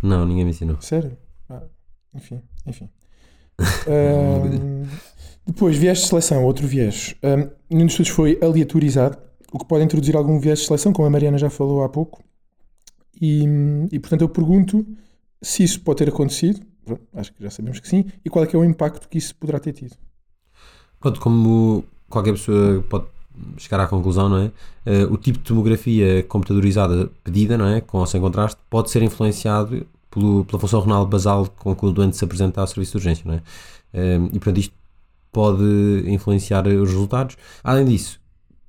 Não, 0.01 0.25
ninguém 0.25 0.43
me 0.45 0.51
ensinou. 0.51 0.77
Sério? 0.81 1.17
Ah, 1.49 1.63
enfim, 2.13 2.41
enfim. 2.65 2.89
Ahm, 3.87 4.83
depois, 5.45 5.75
viés 5.77 5.99
de 5.99 6.07
seleção, 6.07 6.43
outro 6.45 6.67
viés. 6.67 7.15
Ahm, 7.23 7.49
nenhum 7.69 7.85
dos 7.85 7.93
estudos 7.93 8.11
foi 8.11 8.39
aleatorizado, 8.41 9.17
o 9.51 9.59
que 9.59 9.65
pode 9.65 9.83
introduzir 9.83 10.15
algum 10.15 10.39
viés 10.39 10.59
de 10.59 10.65
seleção, 10.65 10.93
como 10.93 11.07
a 11.07 11.09
Mariana 11.09 11.37
já 11.37 11.49
falou 11.49 11.83
há 11.83 11.89
pouco. 11.89 12.23
E, 13.21 13.43
e, 13.91 13.99
portanto, 13.99 14.21
eu 14.21 14.29
pergunto 14.29 14.85
se 15.41 15.63
isso 15.63 15.81
pode 15.81 15.97
ter 15.97 16.09
acontecido. 16.09 16.61
Acho 17.13 17.33
que 17.33 17.43
já 17.43 17.49
sabemos 17.49 17.79
que 17.79 17.87
sim. 17.87 18.05
E 18.23 18.29
qual 18.29 18.43
é 18.43 18.47
que 18.47 18.55
é 18.55 18.59
o 18.59 18.63
impacto 18.63 19.07
que 19.09 19.17
isso 19.17 19.35
poderá 19.35 19.59
ter 19.59 19.73
tido. 19.73 19.95
Pronto, 20.99 21.19
como 21.19 21.83
qualquer 22.09 22.31
pessoa 22.31 22.83
pode 22.89 23.05
chegar 23.57 23.79
à 23.79 23.87
conclusão, 23.87 24.27
não 24.27 24.37
é? 24.37 24.51
Eh, 24.85 25.05
o 25.05 25.17
tipo 25.17 25.37
de 25.37 25.45
tomografia 25.45 26.23
computadorizada 26.23 27.09
pedida, 27.23 27.57
não 27.57 27.67
é? 27.67 27.79
Com 27.81 27.99
ou 27.99 28.05
sem 28.05 28.19
contraste, 28.19 28.59
pode 28.69 28.89
ser 28.89 29.01
influenciado 29.01 29.85
pelo- 30.11 30.43
pela 30.45 30.59
função 30.59 30.81
renal 30.81 31.05
basal 31.05 31.47
com 31.57 31.73
que 31.75 31.85
o 31.85 31.91
doente 31.91 32.17
se 32.17 32.25
apresenta 32.25 32.59
ao 32.59 32.67
serviço 32.67 32.91
de 32.93 32.97
urgência, 32.97 33.23
não 33.25 33.35
é? 33.35 33.41
Eh, 33.93 34.15
e 34.33 34.39
portanto 34.39 34.57
isto 34.57 34.73
pode 35.31 35.63
influenciar 36.07 36.67
os 36.67 36.89
resultados. 36.89 37.37
Além 37.63 37.85
disso, 37.85 38.18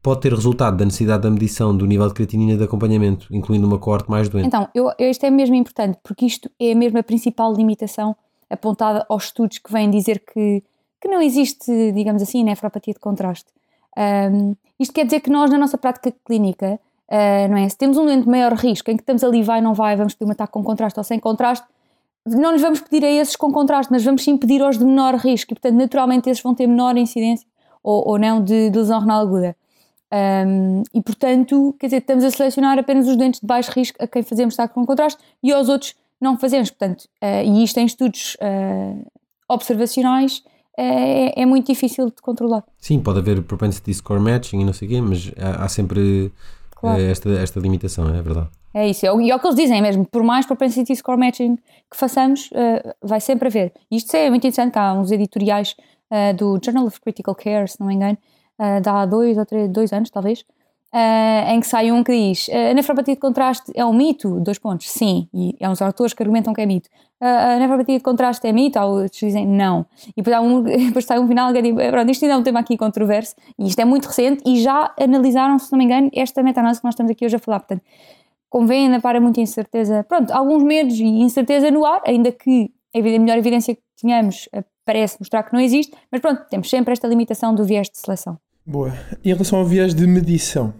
pode 0.03 0.21
ter 0.21 0.33
resultado 0.33 0.77
da 0.77 0.85
necessidade 0.85 1.23
da 1.23 1.31
medição 1.31 1.77
do 1.77 1.87
nível 1.87 2.09
de 2.09 2.15
creatinina 2.15 2.57
de 2.57 2.65
acompanhamento, 2.65 3.27
incluindo 3.31 3.67
uma 3.67 3.79
coorte 3.79 4.11
mais 4.11 4.29
doente. 4.29 4.47
Então, 4.47 4.69
eu, 4.75 4.91
isto 4.99 5.25
é 5.25 5.31
mesmo 5.31 5.55
importante, 5.55 5.99
porque 6.03 6.25
isto 6.25 6.51
é 6.59 6.75
mesmo 6.75 6.99
a 6.99 7.03
principal 7.03 7.53
limitação 7.53 8.17
apontada 8.49 9.05
aos 9.09 9.25
estudos 9.25 9.59
que 9.59 9.71
vêm 9.71 9.91
dizer 9.91 10.21
que, 10.21 10.63
que 11.01 11.09
não 11.09 11.21
existe, 11.21 11.93
digamos 11.93 12.23
assim, 12.23 12.43
nefropatia 12.43 12.95
de 12.95 13.01
contraste. 13.01 13.47
Um, 13.97 14.55
isto 14.79 14.95
quer 14.95 15.05
dizer 15.05 15.21
que 15.21 15.31
nós, 15.31 15.51
na 15.51 15.59
nossa 15.59 15.77
prática 15.77 16.13
clínica, 16.25 16.81
uh, 17.09 17.49
não 17.51 17.59
é? 17.59 17.69
se 17.69 17.77
temos 17.77 17.99
um 17.99 18.05
doente 18.05 18.25
de 18.25 18.31
maior 18.31 18.55
risco, 18.55 18.91
em 18.91 18.97
que 18.97 19.03
estamos 19.03 19.23
ali, 19.23 19.43
vai, 19.43 19.61
não 19.61 19.75
vai, 19.75 19.97
vamos 19.97 20.15
pedir 20.15 20.25
uma 20.25 20.33
ataque 20.33 20.53
com 20.53 20.65
contraste 20.65 20.99
ou 20.99 21.05
sem 21.05 21.19
contraste, 21.19 21.67
não 22.27 22.53
lhes 22.53 22.63
vamos 22.63 22.81
pedir 22.81 23.05
a 23.05 23.11
esses 23.11 23.37
com 23.37 23.53
contraste, 23.53 23.91
mas 23.91 24.05
vamos 24.05 24.23
sim 24.23 24.37
pedir 24.37 24.63
aos 24.63 24.79
de 24.79 24.85
menor 24.85 25.15
risco, 25.17 25.53
e 25.53 25.55
portanto, 25.55 25.77
naturalmente, 25.77 26.29
esses 26.31 26.43
vão 26.43 26.55
ter 26.55 26.67
menor 26.67 26.97
incidência 26.97 27.47
ou, 27.83 28.09
ou 28.09 28.19
não 28.19 28.43
de, 28.43 28.71
de 28.71 28.79
lesão 28.79 29.01
renal 29.01 29.21
aguda. 29.21 29.57
Um, 30.13 30.83
e 30.93 31.01
portanto, 31.01 31.75
quer 31.79 31.87
dizer, 31.87 31.99
estamos 31.99 32.25
a 32.25 32.31
selecionar 32.31 32.79
apenas 32.79 33.07
os 33.07 33.17
doentes 33.17 33.41
de 33.41 33.47
baixo 33.47 33.71
risco 33.73 34.03
a 34.03 34.07
quem 34.07 34.23
fazemos 34.23 34.55
ataque 34.55 34.75
com 34.75 34.85
contraste 34.85 35.23
e 35.43 35.53
aos 35.53 35.69
outros 35.69 35.95
não 36.21 36.39
fazemos. 36.39 36.71
Portanto, 36.71 37.05
uh, 37.23 37.45
e 37.45 37.63
isto 37.63 37.79
em 37.79 37.87
estudos 37.87 38.37
uh, 38.37 39.07
observacionais 39.49 40.43
é, 40.77 41.43
é, 41.43 41.47
muito 41.47 41.67
difícil 41.67 42.07
de 42.07 42.23
controlar. 42.23 42.65
Sim, 42.79 43.01
pode 43.01 43.19
haver 43.19 43.43
propensity 43.43 43.93
score 43.93 44.21
matching 44.21 44.61
e 44.61 44.65
não 44.65 44.73
sei 44.73 44.89
o 44.89 44.91
quê, 44.91 45.01
mas 45.01 45.31
há, 45.39 45.65
há 45.65 45.69
sempre 45.69 46.33
Claro. 46.81 47.01
eh, 47.01 47.11
esta, 47.11 47.29
esta 47.31 47.61
limitação, 47.61 48.09
é 48.09 48.23
verdade. 48.23 48.49
É 48.73 48.89
isso, 48.89 49.05
é 49.05 49.09
e 49.23 49.31
é 49.31 49.37
o 49.37 49.39
que 49.39 49.47
eles 49.47 49.57
dizem 49.57 49.83
mesmo, 49.83 50.07
por 50.07 50.23
mais 50.23 50.47
propensity 50.47 50.95
score 50.97 51.19
matching 51.19 51.57
que 51.91 51.97
façamos, 51.97 52.49
uh, 52.53 52.95
vai 53.03 53.21
sempre 53.21 53.49
haver. 53.49 53.73
Isto 53.91 54.15
é 54.17 54.31
muito 54.31 54.47
interessante, 54.47 54.79
há 54.79 54.95
uns 54.95 55.11
editoriais 55.11 55.75
uh, 56.11 56.35
do 56.35 56.59
Journal 56.65 56.87
of 56.87 57.01
Critical 57.01 57.35
Care, 57.35 57.69
se 57.69 57.79
não 57.81 57.89
me 57.89 57.95
engano, 57.95 58.17
uh, 58.61 58.81
de 58.81 58.89
há 58.89 59.07
dois 59.07 59.39
ou 59.39 59.47
três, 59.47 59.69
dois 59.69 59.93
anos 59.93 60.11
talvez, 60.11 60.45
ah, 60.93 61.53
em 61.55 61.61
que 61.61 61.67
sai 61.69 61.93
um 61.93 62.03
que 62.03 62.11
diz 62.11 62.51
a 62.51 62.75
nefropatia 62.75 63.15
de 63.15 63.21
contraste 63.21 63.71
é 63.77 63.85
um 63.85 63.93
mito, 63.93 64.41
dois 64.41 64.59
pontos, 64.59 64.91
sim, 64.91 65.29
e 65.33 65.57
há 65.63 65.71
uns 65.71 65.81
autores 65.81 66.13
que 66.13 66.21
argumentam 66.21 66.53
que 66.53 66.61
é 66.61 66.67
mito. 66.67 66.89
Ah, 67.21 67.55
a 67.55 67.59
nefropatia 67.61 67.97
de 67.97 68.03
contraste 68.03 68.45
é 68.49 68.53
mito, 68.53 68.79
outros 68.81 69.21
dizem 69.21 69.47
não. 69.47 69.87
E 70.09 70.15
depois, 70.17 70.35
há 70.35 70.41
um, 70.41 70.63
depois 70.89 71.05
sai 71.05 71.21
um 71.21 71.29
final 71.29 71.53
que 71.53 71.63
diz, 71.63 71.73
pronto, 71.91 72.11
isto 72.11 72.25
ainda 72.25 72.35
é 72.35 72.39
um 72.39 72.43
tema 72.43 72.59
aqui 72.61 72.77
controverso, 72.77 73.37
e 73.57 73.69
isto 73.69 73.79
é 73.79 73.85
muito 73.85 74.07
recente, 74.07 74.43
e 74.45 74.61
já 74.61 74.93
analisaram, 75.01 75.59
se 75.61 75.71
não 75.71 75.79
me 75.79 75.85
engano, 75.85 76.11
esta 76.13 76.43
meta-análise 76.43 76.81
que 76.81 76.85
nós 76.85 76.95
estamos 76.95 77.13
aqui 77.13 77.25
hoje 77.25 77.37
a 77.37 77.39
falar, 77.39 77.61
portanto, 77.61 77.83
convém 78.49 78.87
ainda 78.87 79.01
para 79.01 79.21
muita 79.21 79.41
incerteza, 79.41 80.05
pronto, 80.09 80.33
alguns 80.33 80.65
medos 80.65 80.99
e 80.99 81.05
incerteza 81.05 81.71
no 81.71 81.85
ar, 81.85 82.03
ainda 82.05 82.33
que 82.33 82.73
a 82.93 83.01
melhor 83.01 83.39
evidência 83.39 83.77
que 83.77 83.83
tenhamos 84.01 84.49
eh, 84.53 84.65
parece 84.85 85.19
mostrar 85.21 85.45
que 85.45 85.53
não 85.53 85.61
existe, 85.61 85.97
mas 86.11 86.21
pronto, 86.21 86.43
temos 86.51 86.69
sempre 86.69 86.93
esta 86.93 87.07
limitação 87.07 87.55
do 87.55 87.65
viés 87.65 87.89
de 87.89 87.97
seleção. 87.97 88.37
Boa. 88.67 88.93
Em 89.25 89.33
relação 89.33 89.59
ao 89.59 89.67
viés 89.67 89.95
de 89.95 90.07
medição, 90.07 90.75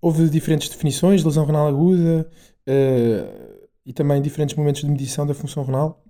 houve 0.00 0.28
diferentes 0.28 0.68
definições 0.68 1.20
de 1.20 1.26
lesão 1.26 1.44
renal 1.44 1.66
aguda 1.66 2.28
uh, 2.68 3.68
e 3.84 3.92
também 3.92 4.22
diferentes 4.22 4.54
momentos 4.54 4.82
de 4.82 4.88
medição 4.88 5.26
da 5.26 5.34
função 5.34 5.64
renal. 5.64 6.02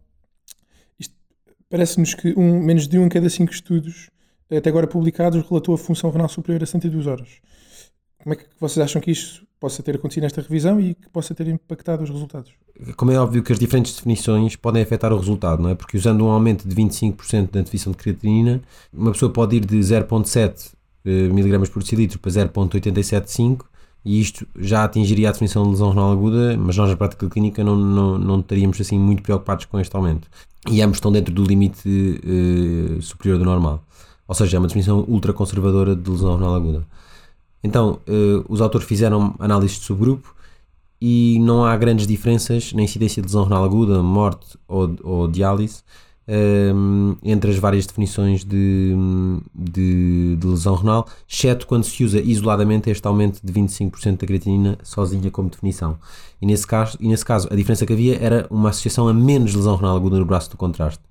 Parece-nos 1.69 2.15
que 2.15 2.39
um, 2.39 2.61
menos 2.61 2.87
de 2.87 2.99
um 2.99 3.07
em 3.07 3.09
cada 3.09 3.29
cinco 3.29 3.53
estudos 3.53 4.09
até 4.51 4.69
agora 4.69 4.87
publicados 4.87 5.45
relatou 5.49 5.75
a 5.75 5.79
função 5.79 6.11
renal 6.11 6.29
superior 6.29 6.63
a 6.63 6.67
102 6.67 7.07
horas. 7.07 7.29
Como 8.23 8.33
é 8.33 8.37
que 8.37 8.45
vocês 8.61 8.83
acham 8.83 9.03
que 9.03 9.11
isto 9.11 9.47
possa 9.59 9.83
ter 9.83 9.97
acontecido 9.97 10.25
nesta 10.25 10.41
revisão 10.41 10.81
e 10.81 10.95
que 10.95 11.09
possa 11.09 11.35
ter 11.35 11.49
impactado 11.49 12.05
os 12.05 12.11
resultados? 12.11 12.53
Como 12.97 13.11
é 13.11 13.19
óbvio 13.19 13.43
que 13.43 13.53
as 13.53 13.59
diferentes 13.59 13.95
definições 13.95 14.57
podem 14.57 14.83
afetar 14.83 15.13
o 15.13 15.19
resultado, 15.19 15.63
não 15.63 15.71
é? 15.71 15.75
Porque 15.75 15.97
usando 15.97 16.25
um 16.25 16.31
aumento 16.31 16.67
de 16.69 16.75
25% 16.75 17.51
da 17.51 17.61
definição 17.61 17.93
de 17.93 17.99
creatinina, 17.99 18.63
uma 18.93 19.13
pessoa 19.13 19.33
pode 19.33 19.57
ir 19.57 19.65
de 19.65 19.77
0.7 19.79 20.37
eh, 20.39 20.84
mg 21.05 21.69
por 21.71 21.83
decilitro 21.83 22.19
para 22.19 22.31
0.875 22.31 23.65
e 24.05 24.21
isto 24.21 24.47
já 24.59 24.85
atingiria 24.85 25.29
a 25.29 25.33
definição 25.33 25.65
de 25.65 25.71
lesão 25.71 25.91
renal 25.91 26.13
aguda, 26.13 26.57
mas 26.59 26.77
nós 26.77 26.91
na 26.91 26.97
prática 26.97 27.29
clínica 27.29 27.65
não, 27.65 27.75
não, 27.75 28.19
não 28.19 28.41
estaríamos 28.41 28.79
assim 28.81 28.99
muito 28.99 29.23
preocupados 29.23 29.65
com 29.65 29.81
este 29.81 29.97
aumento. 29.97 30.29
E 30.71 30.83
ambos 30.83 30.99
estão 30.99 31.11
dentro 31.11 31.33
do 31.33 31.43
limite 31.43 31.89
uh, 31.89 33.01
superior 33.01 33.39
do 33.39 33.45
normal. 33.45 33.83
Ou 34.29 34.35
seja, 34.35 34.57
é 34.57 34.59
uma 34.59 34.67
definição 34.67 35.05
ultraconservadora 35.09 35.97
de 35.97 36.11
lesão 36.11 36.37
renal 36.37 36.55
aguda. 36.55 36.87
Então, 37.63 37.99
uh, 38.07 38.45
os 38.47 38.61
autores 38.61 38.87
fizeram 38.87 39.35
análise 39.39 39.75
de 39.75 39.81
subgrupo 39.81 40.35
e 41.01 41.39
não 41.41 41.65
há 41.65 41.75
grandes 41.77 42.07
diferenças 42.07 42.75
na 42.75 42.83
incidência 42.83 43.23
de 43.23 43.29
lesão 43.29 43.45
renal 43.45 43.65
aguda, 43.65 44.03
morte 44.03 44.59
ou, 44.69 44.95
ou 45.03 45.29
diálise 45.29 45.83
entre 47.23 47.51
as 47.51 47.59
várias 47.59 47.87
definições 47.87 48.45
de, 48.45 48.95
de, 49.55 50.37
de, 50.37 50.47
lesão 50.47 50.75
renal, 50.75 51.07
exceto 51.29 51.67
quando 51.67 51.85
se 51.85 52.03
usa 52.03 52.21
isoladamente 52.21 52.89
este 52.89 53.07
aumento 53.07 53.41
de 53.45 53.53
25% 53.53 54.19
da 54.19 54.27
creatinina 54.27 54.79
sozinha 54.83 55.31
como 55.31 55.51
definição. 55.51 55.99
E 56.41 56.47
nesse, 56.47 56.67
caso, 56.67 56.97
e 56.99 57.09
nesse 57.09 57.25
caso, 57.25 57.49
a 57.51 57.55
diferença 57.55 57.85
que 57.85 57.93
havia 57.93 58.19
era 58.23 58.47
uma 58.51 58.71
associação 58.71 59.07
a 59.07 59.13
menos 59.13 59.55
lesão 59.55 59.77
renal 59.77 59.97
aguda 59.97 60.19
no 60.19 60.25
braço 60.25 60.51
do 60.51 60.57
contraste, 60.57 61.03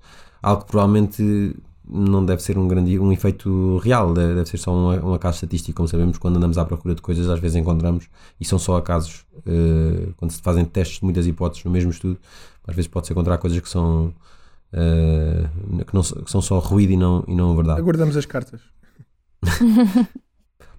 algo 0.42 0.62
que 0.62 0.70
provavelmente 0.70 1.54
não 1.86 2.24
deve 2.24 2.42
ser 2.42 2.56
um 2.56 2.66
grande 2.66 2.98
um 2.98 3.12
efeito 3.12 3.78
real, 3.78 4.14
deve 4.14 4.46
ser 4.46 4.56
só 4.56 4.72
um, 4.72 5.10
um 5.10 5.14
acaso 5.14 5.36
estatístico, 5.36 5.76
como 5.76 5.88
sabemos, 5.88 6.18
quando 6.18 6.36
andamos 6.36 6.56
à 6.58 6.64
procura 6.64 6.94
de 6.94 7.02
coisas, 7.02 7.28
às 7.28 7.38
vezes 7.38 7.56
encontramos, 7.56 8.08
e 8.40 8.44
são 8.44 8.58
só 8.58 8.76
acasos, 8.76 9.24
uh, 9.38 10.12
quando 10.16 10.30
se 10.30 10.40
fazem 10.40 10.64
testes 10.64 10.98
de 10.98 11.04
muitas 11.04 11.26
hipóteses 11.26 11.64
no 11.64 11.70
mesmo 11.70 11.90
estudo, 11.90 12.18
às 12.66 12.74
vezes 12.74 12.88
pode-se 12.88 13.12
encontrar 13.12 13.38
coisas 13.38 13.60
que 13.60 13.68
são 13.68 14.12
uh, 14.74 15.84
que, 15.84 15.94
não, 15.94 16.02
que, 16.02 16.30
são 16.30 16.42
só 16.42 16.58
ruído 16.58 16.92
e 16.92 16.96
não, 16.96 17.24
e 17.26 17.34
não 17.34 17.54
verdade. 17.54 17.80
Aguardamos 17.80 18.16
as 18.16 18.26
cartas. 18.26 18.60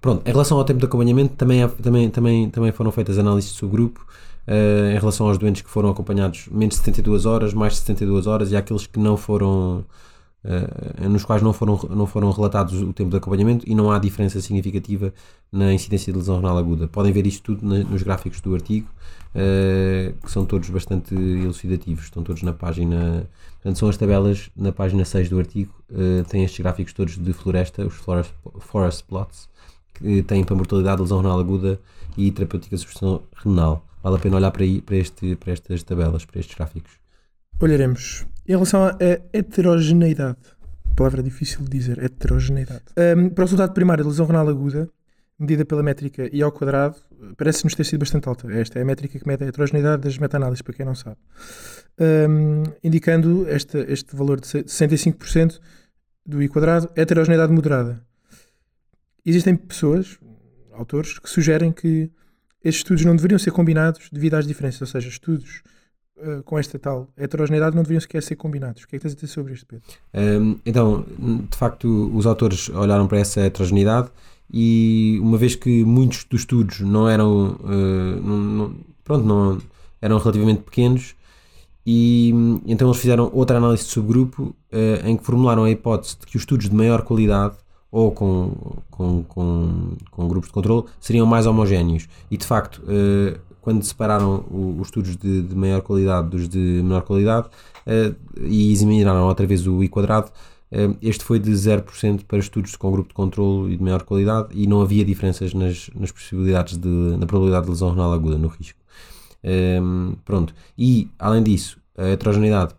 Pronto, 0.00 0.22
em 0.28 0.30
relação 0.30 0.58
ao 0.58 0.64
tempo 0.64 0.78
de 0.78 0.86
acompanhamento, 0.86 1.34
também, 1.34 1.66
também, 1.68 2.10
também, 2.10 2.50
também 2.50 2.72
foram 2.72 2.92
feitas 2.92 3.18
análises 3.18 3.50
de 3.50 3.56
subgrupo 3.56 4.06
uh, 4.46 4.94
em 4.94 4.98
relação 4.98 5.26
aos 5.26 5.38
doentes 5.38 5.62
que 5.62 5.70
foram 5.70 5.90
acompanhados 5.90 6.48
menos 6.50 6.76
de 6.76 6.80
72 6.82 7.26
horas, 7.26 7.54
mais 7.54 7.72
de 7.72 7.80
72 7.80 8.26
horas 8.26 8.52
e 8.52 8.56
aqueles 8.56 8.86
que 8.86 8.98
não 8.98 9.16
foram. 9.16 9.84
Uh, 10.46 11.08
nos 11.08 11.24
quais 11.24 11.42
não 11.42 11.52
foram, 11.52 11.76
não 11.90 12.06
foram 12.06 12.30
relatados 12.30 12.80
o 12.80 12.92
tempo 12.92 13.10
de 13.10 13.16
acompanhamento 13.16 13.68
e 13.68 13.74
não 13.74 13.90
há 13.90 13.98
diferença 13.98 14.40
significativa 14.40 15.12
na 15.50 15.74
incidência 15.74 16.12
de 16.12 16.18
lesão 16.18 16.36
renal 16.36 16.56
aguda. 16.56 16.86
Podem 16.86 17.12
ver 17.12 17.26
isto 17.26 17.42
tudo 17.42 17.66
na, 17.66 17.82
nos 17.82 18.02
gráficos 18.04 18.40
do 18.40 18.54
artigo, 18.54 18.88
uh, 19.34 20.14
que 20.24 20.30
são 20.30 20.44
todos 20.44 20.70
bastante 20.70 21.14
elucidativos, 21.14 22.04
estão 22.04 22.22
todos 22.22 22.42
na 22.42 22.52
página 22.52 23.28
Portanto, 23.66 23.80
são 23.80 23.88
as 23.88 23.96
tabelas 23.96 24.48
na 24.56 24.70
página 24.70 25.04
6 25.04 25.28
do 25.28 25.40
artigo, 25.40 25.74
uh, 25.90 26.22
têm 26.28 26.44
estes 26.44 26.60
gráficos 26.60 26.92
todos 26.92 27.18
de 27.18 27.32
floresta, 27.32 27.84
os 27.84 27.94
forest, 27.94 28.32
forest 28.60 29.02
plots, 29.02 29.48
que 29.94 30.22
têm 30.22 30.44
para 30.44 30.54
mortalidade, 30.54 31.02
lesão 31.02 31.18
renal 31.18 31.40
aguda 31.40 31.80
e 32.16 32.30
terapêutica 32.30 32.76
de 32.76 32.82
supressão 32.82 33.24
renal. 33.34 33.84
Vale 34.04 34.14
a 34.14 34.18
pena 34.20 34.36
olhar 34.36 34.52
para, 34.52 34.64
para, 34.84 34.96
este, 34.96 35.34
para 35.34 35.52
estas 35.52 35.82
tabelas, 35.82 36.24
para 36.24 36.38
estes 36.38 36.54
gráficos. 36.54 36.92
Olharemos. 37.58 38.26
Em 38.46 38.52
relação 38.52 38.84
à 38.84 38.98
heterogeneidade, 39.32 40.36
palavra 40.94 41.22
difícil 41.22 41.62
de 41.62 41.70
dizer, 41.70 42.04
heterogeneidade. 42.04 42.84
Um, 43.16 43.30
para 43.30 43.42
o 43.42 43.46
resultado 43.46 43.72
primário 43.72 44.04
de 44.04 44.10
lesão 44.10 44.26
renal 44.26 44.46
aguda, 44.46 44.90
medida 45.38 45.64
pela 45.64 45.82
métrica 45.82 46.28
I 46.30 46.42
ao 46.42 46.52
quadrado, 46.52 46.96
parece-nos 47.34 47.74
ter 47.74 47.84
sido 47.84 48.00
bastante 48.00 48.28
alta. 48.28 48.52
Esta 48.52 48.78
é 48.78 48.82
a 48.82 48.84
métrica 48.84 49.18
que 49.18 49.26
mede 49.26 49.42
a 49.42 49.46
heterogeneidade 49.46 50.02
das 50.02 50.18
meta-análises, 50.18 50.60
para 50.60 50.74
quem 50.74 50.84
não 50.84 50.94
sabe. 50.94 51.16
Um, 51.98 52.62
indicando 52.84 53.48
este, 53.48 53.78
este 53.88 54.14
valor 54.14 54.38
de 54.38 54.46
65% 54.46 55.58
do 56.26 56.42
I 56.42 56.48
quadrado, 56.48 56.90
heterogeneidade 56.94 57.54
moderada. 57.54 58.02
Existem 59.24 59.56
pessoas, 59.56 60.18
autores, 60.72 61.18
que 61.18 61.30
sugerem 61.30 61.72
que 61.72 62.10
estes 62.62 62.80
estudos 62.80 63.04
não 63.06 63.16
deveriam 63.16 63.38
ser 63.38 63.50
combinados 63.50 64.10
devido 64.12 64.34
às 64.34 64.46
diferenças, 64.46 64.82
ou 64.82 64.86
seja, 64.86 65.08
estudos 65.08 65.62
uh, 66.18 66.42
com 66.42 66.58
esta 66.58 66.78
tal 66.78 67.08
heterogeneidade 67.16 67.74
não 67.74 67.82
deveriam 67.82 68.00
sequer 68.00 68.22
ser 68.22 68.36
combinados. 68.36 68.82
O 68.82 68.88
que 68.88 68.96
é 68.96 68.98
que 68.98 69.02
tens 69.02 69.12
a 69.12 69.14
dizer 69.14 69.26
sobre 69.28 69.52
isto, 69.52 69.66
Pedro? 69.66 69.84
Um, 70.14 70.58
então, 70.64 71.04
de 71.50 71.56
facto, 71.56 72.10
os 72.14 72.26
autores 72.26 72.68
olharam 72.70 73.06
para 73.06 73.18
essa 73.18 73.40
heterogeneidade 73.40 74.10
e 74.52 75.18
uma 75.22 75.36
vez 75.36 75.54
que 75.54 75.84
muitos 75.84 76.24
dos 76.24 76.40
estudos 76.40 76.80
não 76.80 77.08
eram, 77.08 77.56
uh, 77.60 78.22
não, 78.22 78.38
não, 78.38 78.76
pronto, 79.02 79.24
não, 79.24 79.58
eram 80.00 80.18
relativamente 80.18 80.62
pequenos, 80.62 81.14
e 81.84 82.30
então 82.66 82.88
eles 82.88 83.00
fizeram 83.00 83.30
outra 83.32 83.58
análise 83.58 83.84
de 83.84 83.90
subgrupo 83.90 84.42
uh, 84.72 85.06
em 85.06 85.16
que 85.16 85.24
formularam 85.24 85.64
a 85.64 85.70
hipótese 85.70 86.16
de 86.18 86.26
que 86.26 86.36
os 86.36 86.42
estudos 86.42 86.68
de 86.68 86.74
maior 86.74 87.02
qualidade 87.02 87.54
ou 87.90 88.10
com, 88.10 88.52
com, 88.90 89.22
com, 89.22 89.96
com 90.10 90.28
grupos 90.28 90.48
de 90.48 90.54
controle 90.54 90.84
seriam 91.00 91.24
mais 91.24 91.46
homogéneos. 91.46 92.08
E 92.30 92.36
de 92.36 92.44
facto, 92.44 92.82
quando 93.66 93.82
separaram 93.82 94.44
os 94.48 94.86
estudos 94.86 95.16
de, 95.16 95.42
de, 95.42 95.56
maior 95.56 95.82
qualidade 95.82 96.28
dos 96.28 96.48
de 96.48 96.56
menor 96.84 97.02
qualidade 97.02 97.48
e 98.40 98.72
examinaram 98.72 99.26
outra 99.26 99.44
vez 99.44 99.66
o 99.66 99.82
I 99.82 99.88
quadrado, 99.88 100.30
este 101.02 101.24
foi 101.24 101.40
de 101.40 101.50
0% 101.50 102.22
para 102.28 102.38
estudos 102.38 102.76
com 102.76 102.92
grupo 102.92 103.08
de 103.08 103.14
controle 103.14 103.74
e 103.74 103.76
de 103.76 103.82
maior 103.82 104.04
qualidade 104.04 104.50
e 104.52 104.68
não 104.68 104.82
havia 104.82 105.04
diferenças 105.04 105.52
nas, 105.52 105.90
nas 105.96 106.12
possibilidades 106.12 106.76
de, 106.76 106.88
na 107.18 107.26
probabilidade 107.26 107.64
de 107.64 107.72
lesão 107.72 107.90
renal 107.90 108.12
aguda 108.12 108.38
no 108.38 108.46
risco. 108.46 108.78
Um, 109.42 110.14
pronto. 110.24 110.54
E, 110.78 111.10
além 111.18 111.42
disso, 111.42 111.76
a 111.98 112.04
heterogeneidade 112.04 112.72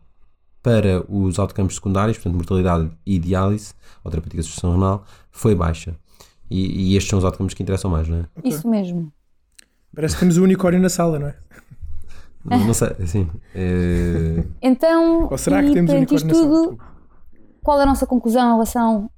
para 0.64 1.04
os 1.10 1.38
outcomes 1.38 1.76
secundários, 1.76 2.16
portanto, 2.16 2.36
mortalidade 2.36 2.90
e 3.06 3.20
diálise, 3.20 3.74
ou 4.06 4.10
terapêutica 4.10 4.42
de 4.42 4.48
sucessão 4.48 4.72
renal, 4.72 5.04
foi 5.32 5.54
baixa. 5.54 5.98
E, 6.50 6.92
e, 6.94 6.96
estes 6.96 7.10
são 7.10 7.20
os 7.20 7.26
outcomes 7.26 7.54
que 7.54 7.62
interessam 7.62 7.92
mais, 7.92 8.08
não 8.08 8.20
é? 8.20 8.26
Isso 8.42 8.70
mesmo. 8.70 9.12
Parece 9.96 10.16
que 10.16 10.20
temos 10.20 10.38
o 10.38 10.44
unicórnio 10.44 10.82
na 10.82 10.90
sala, 10.90 11.20
não 11.20 11.28
é? 11.28 11.36
Não, 12.46 12.68
não 12.68 12.74
sei, 12.74 12.96
assim. 13.02 13.30
É... 13.54 14.44
Então, 14.62 15.28
Ou 15.30 15.38
será 15.38 15.62
que 15.62 15.74
temos 15.74 15.92
o 15.92 15.96
unicórnio 15.96 16.28
na 16.28 16.34
sala? 16.34 16.78
qual 17.68 17.82
é 17.82 17.84
a 17.84 17.86
nossa 17.86 18.08
conclusão 18.08 18.48
em 18.48 18.54
relação 18.54 19.12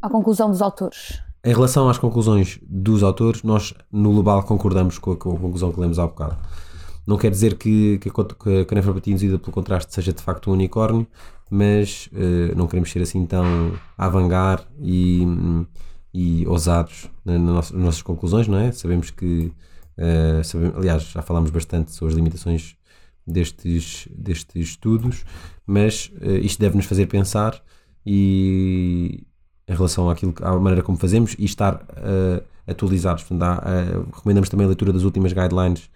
à 0.00 0.08
conclusão 0.08 0.50
dos 0.50 0.62
autores? 0.62 1.20
Em 1.44 1.52
relação 1.52 1.90
às 1.90 1.98
conclusões 1.98 2.58
dos 2.62 3.02
autores, 3.02 3.42
nós 3.42 3.74
no 3.92 4.12
global 4.12 4.42
concordamos 4.44 4.96
com 4.96 5.12
a, 5.12 5.16
com 5.16 5.36
a 5.36 5.38
conclusão 5.38 5.70
que 5.70 5.78
lemos 5.78 5.98
há 5.98 6.06
bocado. 6.06 6.38
Não 7.06 7.18
quer 7.18 7.30
dizer 7.30 7.58
que, 7.58 7.98
que, 7.98 8.08
a, 8.08 8.64
que 8.64 8.74
a 8.74 9.10
induzida 9.10 9.38
pelo 9.38 9.52
contraste 9.52 9.92
seja 9.92 10.10
de 10.10 10.22
facto 10.22 10.48
um 10.48 10.54
unicórnio, 10.54 11.06
mas 11.50 12.08
uh, 12.14 12.56
não 12.56 12.66
queremos 12.66 12.90
ser 12.90 13.02
assim 13.02 13.26
tão 13.26 13.72
avangar 13.98 14.64
e, 14.80 15.26
e 16.14 16.46
ousados 16.46 17.10
nas 17.22 17.70
nossas 17.72 18.00
conclusões, 18.00 18.48
não 18.48 18.56
é? 18.56 18.72
Sabemos 18.72 19.10
que, 19.10 19.52
uh, 19.98 20.44
sabemos, 20.44 20.76
aliás, 20.76 21.02
já 21.04 21.22
falámos 21.22 21.50
bastante 21.50 21.92
sobre 21.92 22.12
as 22.12 22.16
limitações 22.16 22.76
destes, 23.26 24.08
destes 24.10 24.68
estudos, 24.68 25.24
mas 25.66 26.12
uh, 26.20 26.36
isto 26.38 26.60
deve-nos 26.60 26.86
fazer 26.86 27.06
pensar 27.06 27.62
e 28.04 29.24
em 29.68 29.74
relação 29.74 30.10
àquilo, 30.10 30.34
à 30.42 30.58
maneira 30.58 30.82
como 30.82 30.98
fazemos 30.98 31.34
e 31.38 31.44
estar 31.44 31.74
uh, 31.74 32.42
atualizados. 32.66 33.22
Portanto, 33.24 33.42
há, 33.42 33.62
recomendamos 34.14 34.48
também 34.48 34.64
a 34.64 34.68
leitura 34.68 34.92
das 34.92 35.04
últimas 35.04 35.32
guidelines, 35.32 35.88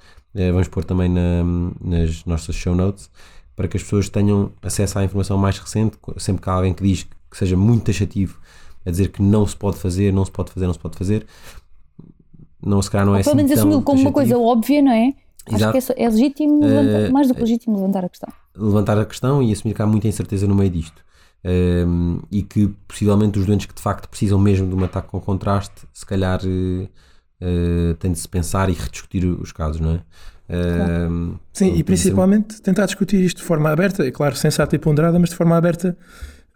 vamos 0.52 0.68
pôr 0.68 0.84
também 0.84 1.08
na, 1.08 1.42
nas 1.80 2.24
nossas 2.26 2.54
show 2.54 2.74
notes, 2.74 3.10
para 3.56 3.66
que 3.66 3.76
as 3.76 3.82
pessoas 3.82 4.08
tenham 4.10 4.52
acesso 4.62 4.98
à 4.98 5.04
informação 5.04 5.38
mais 5.38 5.58
recente, 5.58 5.96
sempre 6.18 6.42
que 6.42 6.50
há 6.50 6.52
alguém 6.52 6.74
que 6.74 6.82
diz 6.82 7.04
que 7.30 7.36
seja 7.36 7.56
muito 7.56 7.84
taxativo 7.84 8.38
a 8.84 8.90
dizer 8.90 9.08
que 9.08 9.20
não 9.20 9.46
se 9.46 9.56
pode 9.56 9.78
fazer, 9.78 10.12
não 10.12 10.24
se 10.24 10.30
pode 10.30 10.52
fazer, 10.52 10.66
não 10.66 10.74
se 10.74 10.78
pode 10.78 10.96
fazer. 10.96 11.26
Não, 12.66 12.82
se 12.82 12.90
calhar 12.90 13.06
não 13.06 13.14
é 13.14 13.18
Ou 13.18 13.22
pelo 13.24 13.34
assim 13.34 13.36
menos 13.44 13.52
assumiu 13.58 13.82
como 13.82 14.00
uma 14.00 14.12
coisa 14.12 14.36
óbvia, 14.38 14.82
não 14.82 14.92
é? 14.92 15.14
Acho 15.46 15.56
Exato. 15.56 15.72
que 15.86 15.92
é, 15.92 16.04
é 16.04 16.08
legítimo, 16.08 16.60
levantar- 16.64 17.00
Eh, 17.02 17.08
mais 17.10 17.28
do 17.28 17.34
que 17.34 17.40
legítimo 17.40 17.76
levantar 17.76 18.04
a 18.04 18.08
questão. 18.08 18.28
levantar 18.56 18.98
a 18.98 19.04
questão 19.04 19.42
e 19.42 19.52
assumir 19.52 19.74
que 19.74 19.82
há 19.82 19.86
muita 19.86 20.08
incerteza 20.08 20.46
no 20.46 20.54
meio 20.54 20.70
disto. 20.70 21.04
Ehm, 21.44 22.18
e 22.32 22.42
que 22.42 22.66
possivelmente 22.88 23.38
os 23.38 23.46
doentes 23.46 23.66
que 23.66 23.74
de 23.74 23.80
facto 23.80 24.08
precisam 24.08 24.38
mesmo 24.38 24.66
de 24.68 24.74
um 24.74 24.82
ataque 24.84 25.08
com 25.08 25.20
contraste, 25.20 25.82
se 25.92 26.04
calhar 26.04 26.40
eh, 26.44 26.88
eh, 27.40 27.94
tem 28.00 28.10
de 28.10 28.18
se 28.18 28.28
pensar 28.28 28.68
e 28.68 28.72
rediscutir 28.72 29.24
os 29.24 29.52
casos, 29.52 29.80
não 29.80 29.92
é? 29.92 30.00
Ehm, 30.48 31.34
Sim, 31.52 31.70
por 31.70 31.76
e 31.76 31.80
é- 31.80 31.84
principalmente 31.84 32.60
tentar 32.62 32.86
discutir 32.86 33.20
isto 33.22 33.36
de 33.38 33.42
forma 33.44 33.70
aberta, 33.70 34.04
é 34.04 34.10
claro, 34.10 34.34
sensata 34.34 34.74
e 34.74 34.78
ponderada, 34.78 35.18
mas 35.18 35.30
de 35.30 35.36
forma 35.36 35.56
aberta 35.56 35.96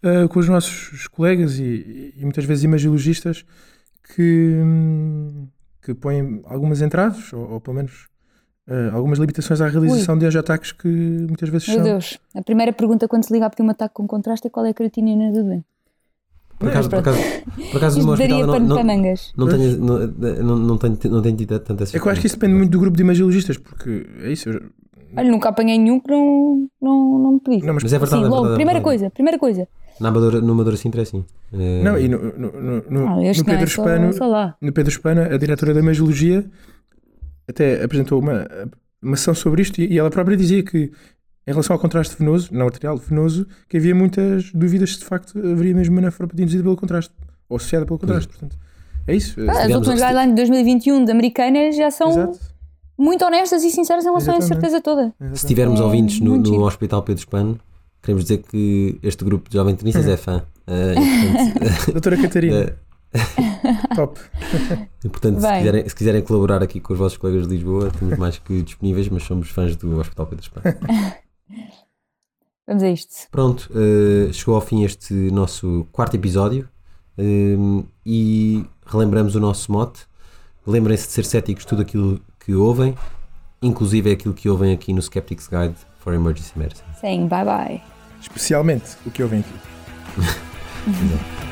uh, 0.02 0.28
com 0.28 0.40
os 0.40 0.48
nossos 0.48 1.06
colegas 1.08 1.58
e, 1.58 2.14
e 2.16 2.22
muitas 2.22 2.44
vezes 2.44 2.64
imagiologistas 2.64 3.44
que, 4.14 4.60
hum, 4.64 5.46
que 5.82 5.94
põem 5.94 6.42
algumas 6.44 6.80
entraves, 6.82 7.32
ou, 7.32 7.52
ou 7.52 7.60
pelo 7.60 7.76
menos 7.76 8.08
uh, 8.68 8.94
algumas 8.94 9.18
limitações 9.18 9.60
à 9.60 9.68
realização 9.68 10.18
de 10.18 10.38
ataques 10.38 10.72
que 10.72 10.88
muitas 10.88 11.48
vezes 11.48 11.68
Meu 11.68 11.76
são. 11.76 11.84
Deus, 11.84 12.18
a 12.34 12.42
primeira 12.42 12.72
pergunta 12.72 13.08
quando 13.08 13.24
se 13.24 13.32
liga 13.32 13.46
a 13.46 13.50
pedir 13.50 13.62
um 13.62 13.70
ataque 13.70 13.94
com 13.94 14.06
contraste 14.06 14.46
é 14.46 14.50
qual 14.50 14.66
é 14.66 14.70
a 14.70 14.74
creatinina 14.74 15.32
do 15.32 15.42
doente. 15.44 15.64
Por 16.58 16.68
acaso, 16.68 16.90
por 16.90 16.98
acaso, 16.98 17.18
por 17.70 17.76
acaso 17.78 18.00
no 18.02 18.16
daria 18.16 18.36
hospital 18.36 18.46
não, 18.46 18.66
para 18.66 18.84
não, 18.84 18.84
mangas. 18.84 19.32
não, 19.34 19.48
tenho, 19.48 19.78
não, 19.78 19.98
não, 20.44 20.56
não, 20.58 20.76
tenho, 20.76 20.98
não 21.10 21.22
tenho 21.22 21.36
tido 21.36 21.58
tanta 21.58 21.84
É 21.84 21.86
que 21.86 21.96
eu 21.98 22.10
acho 22.10 22.20
que 22.20 22.26
isso 22.26 22.36
depende 22.36 22.54
muito 22.54 22.70
do 22.70 22.78
grupo 22.78 22.94
de 22.98 23.02
imagiologistas, 23.02 23.56
porque 23.56 24.06
é 24.20 24.30
isso. 24.30 24.50
eu- 24.50 24.60
Olha, 25.16 25.30
nunca 25.30 25.48
apanhei 25.48 25.78
nenhum 25.78 26.00
que 26.00 26.10
não, 26.10 26.68
não, 26.80 27.18
não 27.18 27.32
me 27.32 27.40
pedisse. 27.40 27.66
Não, 27.66 27.74
mas, 27.74 27.82
Mas 27.82 27.92
é 27.92 27.98
verdade, 27.98 28.20
Sim, 28.22 28.26
é 28.26 28.28
logo, 28.28 28.42
verdade, 28.42 28.54
é 28.54 28.56
primeira 28.56 28.80
coisa, 28.80 29.10
primeira 29.10 29.38
coisa. 29.38 29.68
Na 30.00 30.08
Amadora, 30.08 30.40
no 30.40 30.52
Amadora 30.52 30.76
Sintra 30.76 31.00
é 31.00 31.02
assim. 31.02 31.24
Eh, 31.52 31.82
não, 31.82 31.98
e 31.98 32.08
no, 32.08 32.18
no, 32.18 32.52
no, 32.52 32.82
no- 32.88 33.06
Ah, 33.06 33.16
no 33.16 33.22
é 33.24 33.32
Pedro 33.34 33.68
só, 33.68 33.82
Espano, 33.82 34.12
só 34.12 34.54
no 34.60 34.72
Pedro 34.72 34.90
Espana, 34.90 35.26
a 35.26 35.36
diretora 35.36 35.74
da 35.74 35.80
Imagiologia 35.80 36.44
até 37.48 37.82
apresentou 37.84 38.20
uma, 38.20 38.46
uma 39.02 39.14
ação 39.14 39.34
sobre 39.34 39.62
isto 39.62 39.80
e, 39.80 39.92
e 39.92 39.98
ela 39.98 40.08
própria 40.10 40.36
dizia 40.36 40.62
que, 40.62 40.90
em 41.46 41.50
relação 41.50 41.74
ao 41.74 41.80
contraste 41.80 42.16
venoso, 42.18 42.48
não 42.52 42.66
arterial, 42.66 42.96
venoso, 42.96 43.46
que 43.68 43.76
havia 43.76 43.94
muitas 43.94 44.50
dúvidas 44.52 44.94
se 44.94 45.00
de 45.00 45.04
facto 45.04 45.38
haveria 45.38 45.74
mesmo 45.74 45.94
uma 45.94 46.02
nefropatia 46.02 46.44
induzida 46.44 46.62
pelo 46.62 46.76
contraste 46.76 47.12
ou 47.48 47.56
associada 47.56 47.84
pelo 47.84 47.98
contraste. 47.98 48.28
Portanto, 48.28 48.56
é 49.06 49.14
isso. 49.14 49.38
Ah, 49.48 49.64
as 49.64 49.74
últimas 49.74 50.00
guidelines 50.00 50.30
de 50.30 50.36
2021 50.36 51.04
de 51.04 51.10
americanas 51.10 51.76
já 51.76 51.90
são 51.90 52.08
Exato. 52.10 52.38
Muito 53.00 53.24
honestas 53.24 53.64
e 53.64 53.70
sinceras 53.70 54.04
em 54.04 54.08
relação 54.08 54.34
a 54.34 54.36
essa 54.36 54.46
Exatamente. 54.54 54.70
certeza 54.70 54.82
toda. 54.82 55.36
Se 55.36 55.46
tivermos 55.46 55.80
É 55.80 55.82
ouvintes 55.82 56.20
no, 56.20 56.36
no. 56.36 56.64
Hospital 56.64 57.02
Pedro 57.02 57.20
Espano, 57.20 57.58
queremos 58.02 58.24
dizer 58.24 58.38
que 58.42 58.98
este 59.02 59.24
grupo 59.24 59.48
de 59.48 59.56
jovens 59.56 59.76
tenistas 59.76 60.06
é 60.06 60.16
fã. 60.16 60.42
E, 60.70 61.58
portanto, 61.58 61.92
Doutora 61.92 62.16
Catarina, 62.16 62.56
eh, 62.56 62.74
top. 63.96 64.20
e, 65.04 65.08
portanto, 65.08 65.40
se, 65.40 65.48
quiserem, 65.58 65.88
se 65.88 65.94
quiserem 65.96 66.22
colaborar 66.22 66.62
aqui 66.62 66.78
com 66.78 66.92
os 66.92 66.98
vossos 66.98 67.18
colegas 67.18 67.48
de 67.48 67.54
Lisboa, 67.54 67.88
estamos 67.88 68.16
mais 68.16 68.38
que 68.38 68.62
disponíveis, 68.62 69.08
mas 69.08 69.24
somos 69.24 69.48
fãs 69.50 69.74
do 69.74 69.98
Hospital 69.98 70.26
Pedro 70.28 70.44
Espano. 70.44 70.76
Vamos 72.68 72.82
a 72.84 72.88
isto. 72.90 73.28
Pronto, 73.32 73.68
eh, 73.74 74.32
chegou 74.32 74.54
ao 74.54 74.60
fim 74.60 74.84
este 74.84 75.12
nosso 75.12 75.88
quarto 75.90 76.14
episódio 76.14 76.68
eh, 77.18 77.56
e 78.06 78.64
relembramos 78.86 79.34
o 79.34 79.40
nosso 79.40 79.72
mote. 79.72 80.02
Lembrem-se 80.64 81.08
de 81.08 81.12
ser 81.14 81.24
céticos 81.24 81.64
tudo 81.64 81.82
aquilo 81.82 82.20
que 82.44 82.54
ouvem, 82.54 82.94
inclusive 83.62 84.10
é 84.10 84.14
aquilo 84.14 84.34
que 84.34 84.48
ouvem 84.48 84.72
aqui 84.72 84.92
no 84.92 85.00
Skeptics 85.00 85.46
Guide 85.46 85.76
for 85.98 86.14
Emergency 86.14 86.52
Medicine. 86.56 86.88
Saying 87.00 87.28
bye 87.28 87.44
bye. 87.44 87.80
Especialmente 88.20 88.96
o 89.06 89.10
que 89.10 89.22
venho 89.28 89.44
aqui. 89.44 91.46